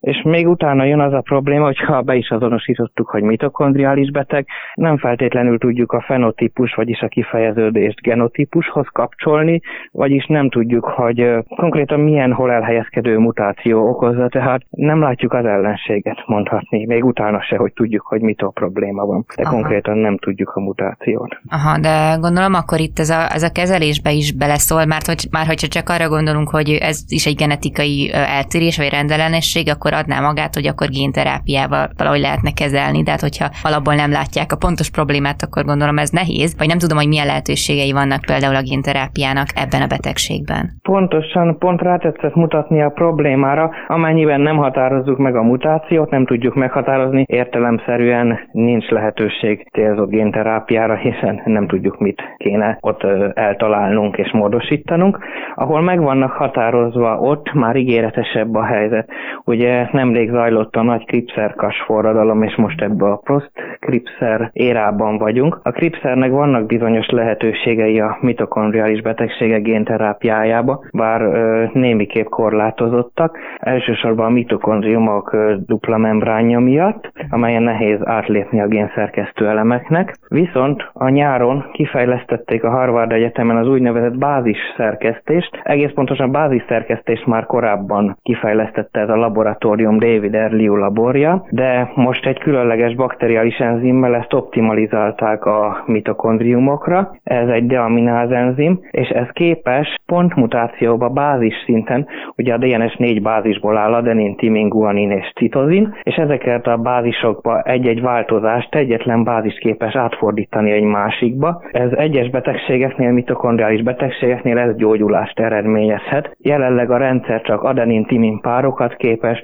és 0.00 0.22
még 0.22 0.48
utána 0.48 0.84
jön 0.84 1.00
az 1.00 1.12
a 1.12 1.20
probléma, 1.20 1.64
hogy 1.64 1.78
ha 1.78 2.00
be 2.00 2.14
is 2.14 2.30
azonosítottuk, 2.30 3.08
hogy 3.10 3.22
mitokondriális 3.22 4.10
beteg, 4.10 4.46
nem 4.74 4.98
feltétlenül 4.98 5.58
tudjuk 5.58 5.92
a 5.92 6.00
fenotípus, 6.06 6.74
vagyis 6.74 7.00
a 7.00 7.08
kifejeződést 7.08 8.00
genotípushoz 8.00 8.86
kapcsolni, 8.92 9.60
vagyis 9.92 10.26
nem 10.26 10.50
tudjuk, 10.50 10.84
hogy 10.84 11.30
konkrétan 11.56 12.00
milyen 12.00 12.32
hol 12.32 12.52
elhelyezkedő 12.52 13.18
mutáció 13.18 13.88
okozza, 13.88 14.28
tehát 14.28 14.62
nem 14.70 15.00
látjuk 15.00 15.32
az 15.32 15.44
ellenséget 15.44 16.22
mondhatni, 16.26 16.86
még 16.86 17.04
utána 17.04 17.42
se, 17.42 17.56
hogy 17.56 17.72
tudjuk, 17.72 18.06
hogy 18.06 18.20
mitől 18.20 18.50
probléma 18.54 19.04
van, 19.06 19.24
de 19.36 19.42
Aha. 19.42 19.52
konkrétan 19.52 19.98
nem 19.98 20.18
tudjuk 20.18 20.50
a 20.54 20.60
mutációt. 20.60 21.40
Aha, 21.48 21.78
de 21.78 22.16
gondolom 22.20 22.54
akkor 22.54 22.80
itt 22.80 22.98
ez 22.98 23.10
a, 23.10 23.32
ez 23.32 23.42
a 23.42 23.52
kezelésbe 23.52 24.10
is 24.12 24.36
beleszól, 24.36 24.84
mert 24.84 25.06
hogy, 25.06 25.26
már 25.30 25.46
hogyha 25.46 25.68
csak 25.68 25.88
arra 25.88 26.08
gondolunk, 26.08 26.48
hogy 26.48 26.78
ez 26.80 27.04
is 27.08 27.26
egy 27.26 27.34
genetikai 27.34 28.10
eltérés 28.12 28.76
vagy 28.76 28.88
rendellenesség, 28.90 29.68
akkor 29.68 29.89
adná 29.94 30.20
magát, 30.20 30.54
hogy 30.54 30.66
akkor 30.66 30.88
génterápiával 30.88 31.88
valahogy 31.96 32.20
lehetne 32.20 32.50
kezelni, 32.50 33.02
de 33.02 33.10
hát 33.10 33.20
hogyha 33.20 33.48
alapból 33.62 33.94
nem 33.94 34.10
látják 34.10 34.52
a 34.52 34.56
pontos 34.56 34.90
problémát, 34.90 35.42
akkor 35.42 35.64
gondolom 35.64 35.98
ez 35.98 36.10
nehéz, 36.10 36.56
vagy 36.58 36.68
nem 36.68 36.78
tudom, 36.78 36.98
hogy 36.98 37.08
milyen 37.08 37.26
lehetőségei 37.26 37.92
vannak 37.92 38.20
például 38.26 38.56
a 38.56 38.68
génterápiának 38.70 39.48
ebben 39.54 39.82
a 39.82 39.92
betegségben. 39.94 40.70
Pontosan, 40.82 41.58
pont 41.58 41.80
rátetszett 41.80 42.34
mutatni 42.34 42.82
a 42.82 42.88
problémára, 42.88 43.70
amennyiben 43.86 44.40
nem 44.40 44.56
határozzuk 44.56 45.18
meg 45.18 45.36
a 45.36 45.42
mutációt, 45.42 46.10
nem 46.10 46.26
tudjuk 46.26 46.54
meghatározni, 46.54 47.24
értelemszerűen 47.26 48.38
nincs 48.52 48.88
lehetőség 48.88 49.68
célzott 49.72 50.10
génterápiára, 50.10 50.96
hiszen 50.96 51.42
nem 51.44 51.66
tudjuk 51.66 51.98
mit 51.98 52.22
kéne 52.36 52.78
ott 52.80 53.02
eltalálnunk 53.34 54.16
és 54.16 54.30
módosítanunk. 54.32 55.18
Ahol 55.54 55.80
meg 55.80 56.00
vannak 56.00 56.32
határozva, 56.32 57.18
ott 57.18 57.52
már 57.52 57.76
ígéretesebb 57.76 58.54
a 58.54 58.64
helyzet. 58.64 59.08
Ugye 59.44 59.79
nemrég 59.92 60.30
zajlott 60.30 60.76
a 60.76 60.82
nagy 60.82 61.04
kripszerkas 61.04 61.82
forradalom, 61.86 62.42
és 62.42 62.56
most 62.56 62.80
ebbe 62.80 63.06
a 63.06 63.20
post-kripszer 63.24 64.50
érában 64.52 65.18
vagyunk. 65.18 65.60
A 65.62 65.70
kripszernek 65.70 66.30
vannak 66.30 66.66
bizonyos 66.66 67.08
lehetőségei 67.08 68.00
a 68.00 68.18
mitokondriális 68.20 69.02
betegségek 69.02 69.62
génterápiájába, 69.62 70.84
bár 70.92 71.22
ö, 71.22 71.64
némiképp 71.72 72.26
korlátozottak, 72.28 73.38
elsősorban 73.56 74.26
a 74.26 74.30
mitokondriumok 74.30 75.32
ö, 75.32 75.54
dupla 75.66 75.96
membránja 75.96 76.58
miatt, 76.58 77.12
amelyen 77.30 77.62
nehéz 77.62 77.98
átlépni 78.04 78.60
a 78.60 78.66
génszerkesztő 78.66 79.48
elemeknek. 79.48 80.16
Viszont 80.28 80.90
a 80.92 81.08
nyáron 81.08 81.64
kifejlesztették 81.72 82.64
a 82.64 82.70
Harvard 82.70 83.12
Egyetemen 83.12 83.56
az 83.56 83.68
úgynevezett 83.68 84.18
bázis 84.18 84.58
szerkesztést. 84.76 85.60
Egész 85.62 85.90
pontosan 85.94 86.32
bázis 86.32 86.64
szerkesztést 86.68 87.26
már 87.26 87.46
korábban 87.46 88.18
kifejlesztette 88.22 89.00
ez 89.00 89.08
a 89.08 89.16
laboratórium 89.16 89.69
David 89.76 90.34
Erliu 90.34 90.76
laborja, 90.76 91.44
de 91.50 91.92
most 91.94 92.26
egy 92.26 92.38
különleges 92.38 92.94
bakteriális 92.94 93.56
enzimmel 93.58 94.14
ezt 94.14 94.32
optimalizálták 94.32 95.44
a 95.44 95.82
mitokondriumokra. 95.86 97.10
Ez 97.22 97.48
egy 97.48 97.66
deamináz 97.66 98.30
enzim, 98.30 98.80
és 98.90 99.08
ez 99.08 99.26
képes 99.32 99.94
pontmutációba 100.06 101.08
bázis 101.08 101.54
szinten, 101.64 102.06
ugye 102.36 102.54
a 102.54 102.58
DNS 102.58 102.96
négy 102.96 103.22
bázisból 103.22 103.76
áll, 103.76 103.94
adenin, 103.94 104.36
timin, 104.36 104.68
guanin 104.68 105.10
és 105.10 105.32
citozin, 105.36 105.94
és 106.02 106.14
ezeket 106.14 106.66
a 106.66 106.76
bázisokba 106.76 107.62
egy-egy 107.62 108.00
változást 108.00 108.74
egyetlen 108.74 109.24
bázis 109.24 109.58
képes 109.58 109.96
átfordítani 109.96 110.70
egy 110.70 110.82
másikba. 110.82 111.62
Ez 111.72 111.90
egyes 111.92 112.30
betegségeknél, 112.30 113.12
mitokondriális 113.12 113.82
betegségeknél 113.82 114.58
ez 114.58 114.76
gyógyulást 114.76 115.40
eredményezhet. 115.40 116.36
Jelenleg 116.38 116.90
a 116.90 116.96
rendszer 116.96 117.40
csak 117.42 117.62
adenin-timin 117.62 118.40
párokat 118.40 118.94
képes 118.96 119.42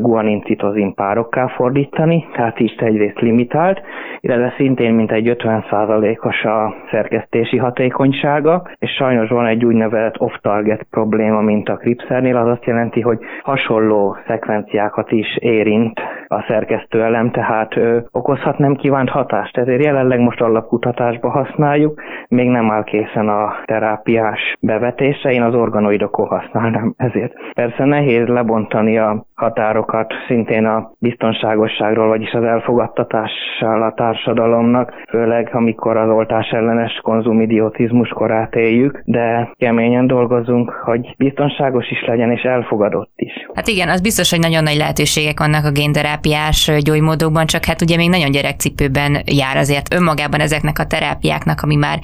guanin-citozin 0.00 0.94
párokká 0.94 1.46
fordítani, 1.46 2.26
tehát 2.32 2.60
így 2.60 2.74
egyrészt 2.76 3.20
limitált, 3.20 3.80
illetve 4.20 4.54
szintén 4.56 4.94
mintegy 4.94 5.36
50%-os 5.38 6.44
a 6.44 6.74
szerkesztési 6.90 7.56
hatékonysága, 7.56 8.62
és 8.78 8.90
sajnos 8.90 9.28
van 9.28 9.46
egy 9.46 9.64
úgynevezett 9.64 10.20
off-target 10.20 10.86
probléma, 10.90 11.40
mint 11.40 11.68
a 11.68 11.76
Kripszernél, 11.76 12.36
az 12.36 12.48
azt 12.48 12.64
jelenti, 12.64 13.00
hogy 13.00 13.18
hasonló 13.42 14.16
szekvenciákat 14.26 15.12
is 15.12 15.36
érint 15.36 16.00
a 16.32 16.44
szerkesztőelem, 16.48 17.30
tehát 17.30 17.76
ö, 17.76 17.98
okozhat 18.10 18.58
nem 18.58 18.76
kívánt 18.76 19.10
hatást. 19.10 19.56
Ezért 19.56 19.84
jelenleg 19.84 20.20
most 20.20 20.40
alapkutatásba 20.40 21.30
használjuk, 21.30 22.00
még 22.28 22.48
nem 22.48 22.70
áll 22.70 22.84
készen 22.84 23.28
a 23.28 23.54
terápiás 23.64 24.56
bevetése, 24.60 25.30
én 25.32 25.42
az 25.42 25.54
organoidokon 25.54 26.26
használnám 26.26 26.94
ezért. 26.96 27.32
Persze 27.54 27.84
nehéz 27.84 28.26
lebontani 28.26 28.98
a 28.98 29.26
határokat 29.34 30.12
szintén 30.26 30.66
a 30.66 30.92
biztonságosságról, 30.98 32.08
vagyis 32.08 32.32
az 32.32 32.42
elfogadtatással 32.42 33.82
a 33.82 33.92
társadalomnak, 33.94 34.92
főleg 35.08 35.50
amikor 35.52 35.96
az 35.96 36.08
oltás 36.08 36.48
ellenes 36.50 37.00
konzumidiotizmus 37.02 38.08
korát 38.08 38.54
éljük, 38.54 39.02
de 39.04 39.52
keményen 39.56 40.06
dolgozunk, 40.06 40.70
hogy 40.70 41.14
biztonságos 41.18 41.90
is 41.90 42.04
legyen 42.06 42.30
és 42.30 42.42
elfogadott 42.42 43.12
is. 43.16 43.32
Hát 43.54 43.68
igen, 43.68 43.88
az 43.88 44.00
biztos, 44.00 44.30
hogy 44.30 44.40
nagyon 44.40 44.62
nagy 44.62 44.76
lehetőségek 44.76 45.38
vannak 45.38 45.64
a 45.64 45.72
génterápiás 46.22 46.82
gyógymódokban, 46.84 47.46
csak 47.46 47.64
hát 47.64 47.82
ugye 47.82 47.96
még 47.96 48.08
nagyon 48.08 48.30
gyerekcipőben 48.30 49.16
jár 49.24 49.56
azért 49.56 49.94
önmagában 49.94 50.40
ezeknek 50.40 50.78
a 50.78 50.86
terápiáknak, 50.86 51.60
ami 51.62 51.76
már 51.76 51.98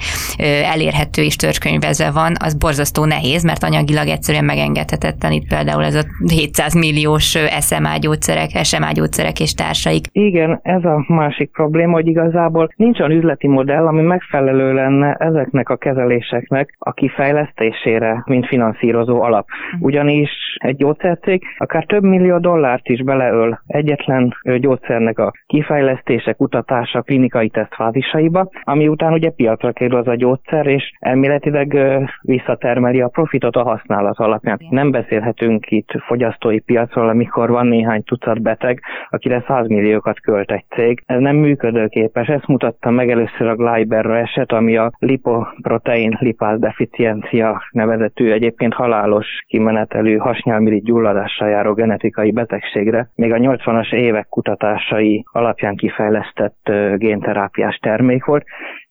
elérhető 0.73 1.21
és 1.21 1.35
törzskönyvezve 1.35 2.11
van, 2.11 2.33
az 2.39 2.57
borzasztó 2.57 3.05
nehéz, 3.05 3.43
mert 3.43 3.63
anyagilag 3.63 4.07
egyszerűen 4.07 4.45
megengedhetetlen 4.45 5.31
itt 5.31 5.47
például 5.47 5.83
ez 5.83 5.95
a 5.95 6.03
700 6.33 6.73
milliós 6.73 7.37
SMA 7.59 7.97
gyógyszerek, 7.99 8.49
SMA 8.63 8.91
gyógyszerek 8.91 9.39
és 9.39 9.53
társaik. 9.53 10.05
Igen, 10.11 10.59
ez 10.63 10.83
a 10.83 11.05
másik 11.07 11.51
probléma, 11.51 11.93
hogy 11.93 12.07
igazából 12.07 12.69
nincs 12.75 12.99
olyan 12.99 13.11
üzleti 13.11 13.47
modell, 13.47 13.87
ami 13.87 14.01
megfelelő 14.01 14.73
lenne 14.73 15.13
ezeknek 15.13 15.69
a 15.69 15.75
kezeléseknek 15.77 16.75
a 16.79 16.91
kifejlesztésére, 16.91 18.23
mint 18.25 18.47
finanszírozó 18.47 19.21
alap. 19.21 19.47
Mhm. 19.47 19.83
Ugyanis 19.85 20.29
egy 20.57 20.75
gyógyszercég 20.75 21.43
akár 21.57 21.85
több 21.85 22.03
millió 22.03 22.37
dollárt 22.37 22.87
is 22.87 23.03
beleöl 23.03 23.59
egyetlen 23.67 23.98
gyógyszernek 24.59 25.19
a 25.19 25.31
kifejlesztése, 25.47 26.33
kutatása, 26.33 27.01
klinikai 27.01 27.49
tesztfázisaiba, 27.49 28.49
ami 28.63 28.87
után 28.87 29.13
ugye 29.13 29.29
piacra 29.29 29.71
kerül 29.71 29.97
az 29.97 30.07
a 30.07 30.15
gyógyszer, 30.15 30.67
és 30.67 30.91
elméletileg 30.99 31.77
visszatermeli 32.21 33.01
a 33.01 33.07
profitot 33.07 33.55
a 33.55 33.63
használat 33.63 34.17
alapján. 34.17 34.59
Nem 34.69 34.91
beszélhetünk 34.91 35.71
itt 35.71 35.89
fogyasztói 36.07 36.59
piacról, 36.59 37.09
amikor 37.09 37.49
van 37.49 37.67
néhány 37.67 38.03
tucat 38.03 38.41
beteg, 38.41 38.81
akire 39.09 39.43
100 39.47 39.67
milliókat 39.67 40.19
költ 40.19 40.51
egy 40.51 40.65
cég. 40.75 41.03
Ez 41.05 41.19
nem 41.19 41.35
működőképes. 41.35 42.27
Ezt 42.27 42.47
mutatta 42.47 42.89
meg 42.89 43.09
először 43.09 43.47
a 43.47 43.55
Gleiberra 43.55 44.17
eset, 44.17 44.51
ami 44.51 44.77
a 44.77 44.91
lipoprotein 44.99 46.17
lipáz 46.19 46.59
deficiencia 46.59 47.63
nevezetű, 47.71 48.31
egyébként 48.31 48.73
halálos 48.73 49.27
kimenetelű 49.47 50.17
hasnyálmirigy 50.17 50.83
gyulladással 50.83 51.49
járó 51.49 51.73
genetikai 51.73 52.31
betegségre. 52.31 53.09
Még 53.15 53.33
a 53.33 53.37
80-as 53.37 53.88
évek 53.91 54.27
kutatásai 54.27 55.23
alapján 55.31 55.75
kifejlesztett 55.75 56.71
génterápiás 56.97 57.75
termék 57.75 58.25
volt, 58.25 58.45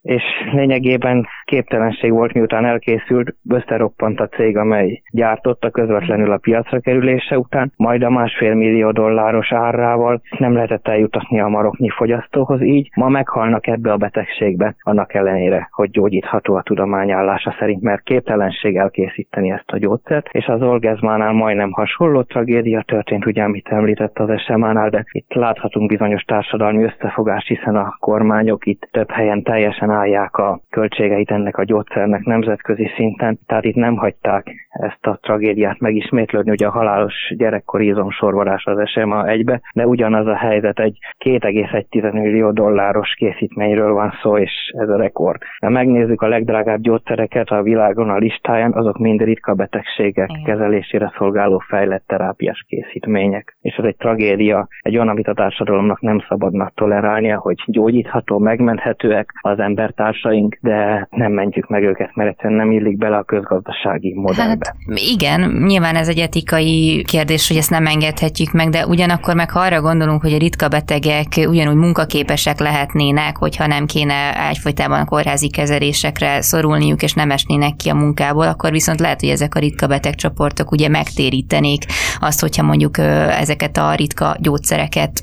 és 0.09 0.23
lényegében 0.53 1.27
képtelenség 1.45 2.11
volt, 2.11 2.33
miután 2.33 2.65
elkészült, 2.65 3.35
összeroppant 3.49 4.21
a 4.21 4.29
cég, 4.29 4.57
amely 4.57 5.03
gyártotta 5.13 5.71
közvetlenül 5.71 6.33
a 6.33 6.37
piacra 6.37 6.81
kerülése 6.81 7.39
után, 7.39 7.73
majd 7.77 8.03
a 8.03 8.11
másfél 8.11 8.55
millió 8.55 8.91
dolláros 8.91 9.53
árrával 9.53 10.21
nem 10.39 10.53
lehetett 10.53 10.89
eljutatni 10.89 11.41
a 11.41 11.49
maroknyi 11.49 11.89
fogyasztóhoz, 11.89 12.63
így 12.63 12.91
ma 12.95 13.09
meghalnak 13.09 13.67
ebbe 13.67 13.93
a 13.93 13.97
betegségbe, 13.97 14.75
annak 14.79 15.15
ellenére, 15.15 15.69
hogy 15.71 15.91
gyógyítható 15.91 16.55
a 16.55 16.63
tudomány 16.63 17.11
állása 17.11 17.55
szerint, 17.59 17.83
mert 17.83 18.03
képtelenség 18.03 18.77
elkészíteni 18.77 19.51
ezt 19.51 19.71
a 19.71 19.79
gyógyszert, 19.79 20.29
és 20.33 20.47
az 20.47 20.63
orgazmánál 20.63 21.33
majdnem 21.33 21.71
hasonló 21.71 22.23
tragédia 22.23 22.83
történt, 22.83 23.27
ugye, 23.27 23.43
amit 23.43 23.69
említett 23.69 24.19
az 24.19 24.41
SMA-nál, 24.41 24.88
de 24.89 25.05
itt 25.11 25.33
láthatunk 25.33 25.89
bizonyos 25.89 26.23
társadalmi 26.23 26.85
összefogást, 26.85 27.47
hiszen 27.47 27.77
a 27.77 27.97
kormányok 28.01 28.67
itt 28.67 28.89
több 28.91 29.11
helyen 29.11 29.43
teljesen 29.43 29.91
állják 29.91 30.37
a 30.37 30.61
költségeit 30.71 31.31
ennek 31.31 31.57
a 31.57 31.65
gyógyszernek 31.65 32.25
nemzetközi 32.25 32.91
szinten, 32.97 33.39
tehát 33.47 33.65
itt 33.65 33.75
nem 33.75 33.97
hagyták 33.97 34.69
ezt 34.71 35.07
a 35.07 35.19
tragédiát 35.23 35.81
megismétlődni, 35.81 36.51
ugye 36.51 36.67
a 36.67 36.71
halálos 36.71 37.15
gyerekkori 37.37 37.87
izomsorvadás 37.87 38.65
az 38.65 38.89
SMA 38.89 39.27
egybe, 39.27 39.61
de 39.75 39.87
ugyanaz 39.87 40.27
a 40.27 40.37
helyzet 40.37 40.79
egy 40.81 40.99
2,1 41.25 42.13
millió 42.13 42.51
dolláros 42.51 43.15
készítményről 43.15 43.93
van 43.93 44.13
szó, 44.23 44.39
és 44.39 44.73
ez 44.79 44.89
a 44.89 44.97
rekord. 44.97 45.43
Ha 45.59 45.69
megnézzük 45.69 46.23
a 46.23 46.29
legdrágább 46.29 46.81
gyógyszereket 46.81 47.49
a 47.49 47.63
világon 47.63 48.11
a 48.11 48.17
listáján, 48.17 48.73
azok 48.73 48.99
mind 48.99 49.23
ritka 49.23 49.55
betegségek 49.55 50.31
Igen. 50.31 50.45
kezelésére 50.45 51.13
szolgáló 51.19 51.59
fejlett 51.59 52.07
terápiás 52.07 52.65
készítmények. 52.69 53.57
És 53.61 53.75
ez 53.75 53.85
egy 53.85 53.97
tragédia 53.97 54.69
egy 54.81 54.95
olyan, 54.95 55.09
amit 55.09 55.29
a 55.29 55.35
társadalomnak 55.35 56.01
nem 56.01 56.25
szabadna 56.29 56.71
tolerálnia, 56.75 57.39
hogy 57.39 57.57
gyógyítható, 57.67 58.39
megmenthetőek 58.39 59.31
az 59.41 59.59
embertársaink, 59.59 60.59
de 60.61 61.09
nem 61.11 61.33
mentjük 61.33 61.69
meg 61.69 61.83
őket, 61.83 62.15
mert 62.15 62.31
egyszerűen 62.31 62.59
nem 62.59 62.71
illik 62.71 62.99
bele 62.99 63.17
a 63.17 63.23
közgazdasági 63.23 64.15
modellbe. 64.15 64.67
Hát, 64.67 64.99
igen, 65.15 65.41
nyilván 65.67 65.95
ez 65.95 66.09
egy 66.09 66.19
etikai 66.19 67.05
kérdés, 67.07 67.49
hogy 67.49 67.57
ezt 67.57 67.71
nem 67.71 67.87
engedhetjük 67.87 68.53
meg, 68.53 68.69
de 68.69 68.87
ugyanakkor 68.87 69.35
meg 69.35 69.51
ha 69.51 69.61
arra 69.61 69.81
gondolunk, 69.81 70.23
hogy 70.23 70.33
a 70.33 70.39
ritka 70.39 70.69
betegek 70.69 71.27
ugyanúgy 71.37 71.77
munkaképesek 71.77 72.59
lehetnének, 72.59 73.37
hogyha 73.37 73.67
nem 73.67 73.87
kéne 73.87 74.49
egyfolytában 74.49 75.05
kórházi 75.05 75.51
kezelésekre 75.51 76.41
szorulniuk, 76.41 77.03
és 77.03 77.13
nem 77.15 77.31
esnének 77.31 77.77
ki 77.77 77.89
a 77.89 77.95
munkából, 77.95 78.47
akkor 78.47 78.71
viszont 78.71 79.01
lehet, 79.01 79.21
hogy 79.21 79.29
ezek 79.29 79.55
a 79.55 79.59
ritka 79.59 79.87
betegcsoportok 79.87 80.71
ugye 80.71 80.89
megtérítenék 80.89 81.83
azt, 82.21 82.41
hogyha 82.41 82.63
mondjuk 82.63 82.99
ezeket 83.41 83.77
a 83.77 83.95
ritka 83.95 84.37
gyógyszereket 84.39 84.68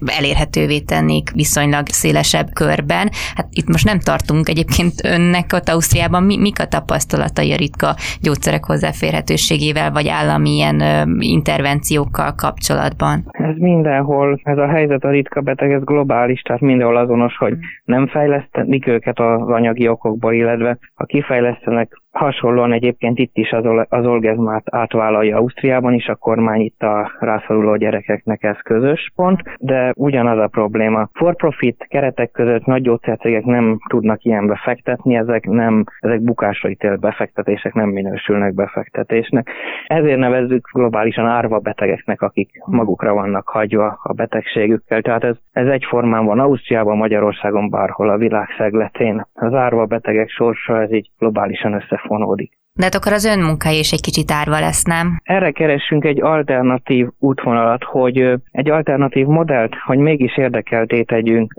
elérhetővé 0.06 0.80
tennék 0.80 1.32
viszonylag 1.32 1.88
szélesebb 1.88 2.48
körben. 2.54 3.10
Hát 3.36 3.48
itt 3.52 3.68
most 3.68 3.86
nem 3.86 4.00
tartunk 4.00 4.50
egyébként 4.50 4.94
önnek 5.04 5.54
ott 5.54 5.70
Ausztriában, 5.70 6.24
mi, 6.24 6.38
mik 6.38 6.60
a 6.60 6.66
tapasztalatai 6.66 7.52
a 7.54 7.58
ritka 7.58 7.96
gyógyszerek 8.22 8.66
hozzáférhetőségével, 8.66 9.92
vagy 9.92 10.08
állami 10.08 10.50
ilyen 10.50 11.08
intervenciókkal 11.20 12.36
kapcsolatban? 12.36 13.24
Ez 13.32 13.56
mindenhol, 13.58 14.40
ez 14.44 14.58
a 14.58 14.68
helyzet 14.68 15.04
a 15.04 15.10
ritka 15.10 15.42
beteg, 15.42 15.72
ez 15.72 15.84
globális, 15.84 16.42
tehát 16.42 16.62
mindenhol 16.62 16.98
azonos, 16.98 17.38
hogy 17.38 17.54
nem 17.84 18.08
fejlesztenik 18.08 18.88
őket 18.88 19.20
az 19.20 19.50
anyagi 19.50 19.88
okokból, 19.88 20.34
illetve 20.34 20.78
ha 20.94 21.06
kifejlesztenek 21.06 22.02
Hasonlóan 22.15 22.73
egyébként 22.73 23.19
itt 23.19 23.38
is 23.38 23.51
az, 23.51 23.86
az 23.89 24.06
Olgezmát 24.06 24.63
átvállalja 24.71 25.38
Ausztriában 25.38 25.93
is, 25.93 26.08
a 26.08 26.15
kormány 26.15 26.62
itt 26.62 26.82
a 26.82 27.12
rászoruló 27.19 27.75
gyerekeknek 27.75 28.43
ez 28.43 28.58
közös 28.63 29.12
pont, 29.15 29.41
de 29.60 29.93
ugyanaz 29.95 30.39
a 30.39 30.47
probléma. 30.47 31.10
For-profit 31.13 31.86
keretek 31.89 32.32
között 32.32 32.65
nagy 32.65 32.82
gyógyszercégek 32.82 33.43
nem 33.43 33.78
tudnak 33.89 34.23
ilyenbe 34.23 34.62
fektetni, 34.63 35.15
ezek 35.15 35.45
nem, 35.45 35.84
ezek 35.99 36.21
bukásra 36.21 36.69
ítélt 36.69 36.99
befektetések 36.99 37.73
nem 37.73 37.89
minősülnek 37.89 38.54
befektetésnek. 38.54 39.49
Ezért 39.88 40.19
nevezzük 40.19 40.69
globálisan 40.73 41.25
árva 41.25 41.60
betegeknek, 41.60 42.21
akik 42.21 42.49
magukra 42.65 43.13
vannak 43.13 43.47
hagyva 43.47 43.99
a 44.04 44.13
betegségükkel. 44.13 45.01
Tehát 45.01 45.23
ez, 45.23 45.36
ez 45.51 45.67
egyformán 45.67 46.25
van 46.25 46.39
Ausztriában, 46.39 46.97
Magyarországon, 46.97 47.69
bárhol 47.69 48.10
a 48.10 48.17
világ 48.17 48.47
szegletén. 48.58 49.25
Az 49.34 49.54
árva 49.54 49.86
betegek 49.86 50.30
sorsa 50.30 50.82
ez 50.82 50.91
így 50.91 51.10
globálisan 51.19 51.73
one 52.10 52.24
already. 52.24 52.52
De 52.78 52.84
hát 52.84 52.96
akkor 52.96 53.12
az 53.12 53.26
önmunkája 53.26 53.80
is 53.80 53.92
egy 53.92 54.02
kicsit 54.02 54.32
árva 54.32 54.60
lesz, 54.60 54.84
nem? 54.84 55.20
Erre 55.24 55.52
keresünk 55.52 56.06
egy 56.06 56.22
alternatív 56.22 57.08
útvonalat, 57.20 57.84
hogy 57.84 58.34
egy 58.52 58.70
alternatív 58.70 59.26
modellt, 59.26 59.76
hogy 59.86 59.98
mégis 59.98 60.38
érdekelté 60.38 61.02
tegyünk 61.04 61.54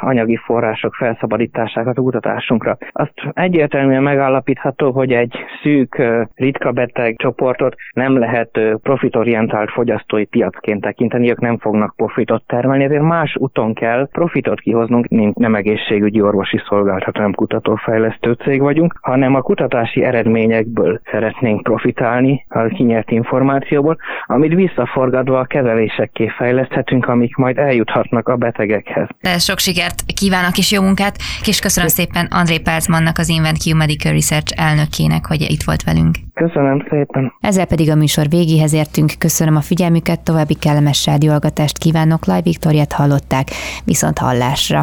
anyagi 0.00 0.36
források 0.36 0.94
felszabadításákat 0.94 1.98
a 1.98 2.02
kutatásunkra. 2.02 2.76
Azt 2.92 3.12
egyértelműen 3.32 4.02
megállapítható, 4.02 4.90
hogy 4.90 5.12
egy 5.12 5.36
szűk, 5.62 6.02
ritka 6.34 6.70
beteg 6.72 7.16
csoportot 7.16 7.74
nem 7.92 8.18
lehet 8.18 8.60
profitorientált 8.82 9.70
fogyasztói 9.70 10.24
piacként 10.24 10.80
tekinteni, 10.80 11.30
ők 11.30 11.40
nem 11.40 11.58
fognak 11.58 11.96
profitot 11.96 12.42
termelni, 12.46 12.84
ezért 12.84 13.02
más 13.02 13.36
úton 13.36 13.74
kell 13.74 14.08
profitot 14.12 14.60
kihoznunk, 14.60 15.08
mint 15.08 15.36
nem 15.36 15.54
egészségügyi 15.54 16.20
orvosi 16.20 16.60
szolgáltató, 16.68 17.20
nem 17.20 17.32
kutatófejlesztő 17.32 18.32
cég 18.32 18.60
vagyunk, 18.60 18.94
hanem 19.00 19.34
a 19.34 19.42
kutatási 19.42 20.02
eredmények 20.02 20.58
eredményekből 20.60 21.00
szeretnénk 21.10 21.62
profitálni, 21.62 22.44
a 22.48 22.66
kinyert 22.66 23.10
információból, 23.10 23.96
amit 24.26 24.54
visszaforgatva 24.54 25.38
a 25.38 25.44
kezelésekké 25.44 26.28
fejleszthetünk, 26.28 27.06
amik 27.06 27.36
majd 27.36 27.58
eljuthatnak 27.58 28.28
a 28.28 28.36
betegekhez. 28.36 29.08
De 29.20 29.38
sok 29.38 29.58
sikert 29.58 30.02
kívánok 30.20 30.58
és 30.58 30.72
jó 30.72 30.82
munkát, 30.82 31.16
és 31.46 31.58
köszönöm 31.58 31.88
szépen 31.88 32.26
André 32.30 32.58
Pálcmannak, 32.58 33.18
az 33.18 33.28
InventQ 33.28 33.76
Medical 33.76 34.12
Research 34.12 34.52
elnökének, 34.56 35.26
hogy 35.26 35.40
itt 35.40 35.62
volt 35.62 35.82
velünk. 35.82 36.14
Köszönöm 36.34 36.86
szépen. 36.90 37.32
Ezzel 37.40 37.66
pedig 37.66 37.90
a 37.90 37.94
műsor 37.94 38.26
végéhez 38.28 38.74
értünk. 38.74 39.10
Köszönöm 39.18 39.56
a 39.56 39.60
figyelmüket, 39.60 40.24
további 40.24 40.54
kellemes 40.54 41.06
rádióalgatást 41.06 41.78
kívánok. 41.78 42.26
Live 42.26 42.42
Viktoriát 42.42 42.92
hallották, 42.92 43.46
viszont 43.84 44.18
hallásra. 44.18 44.82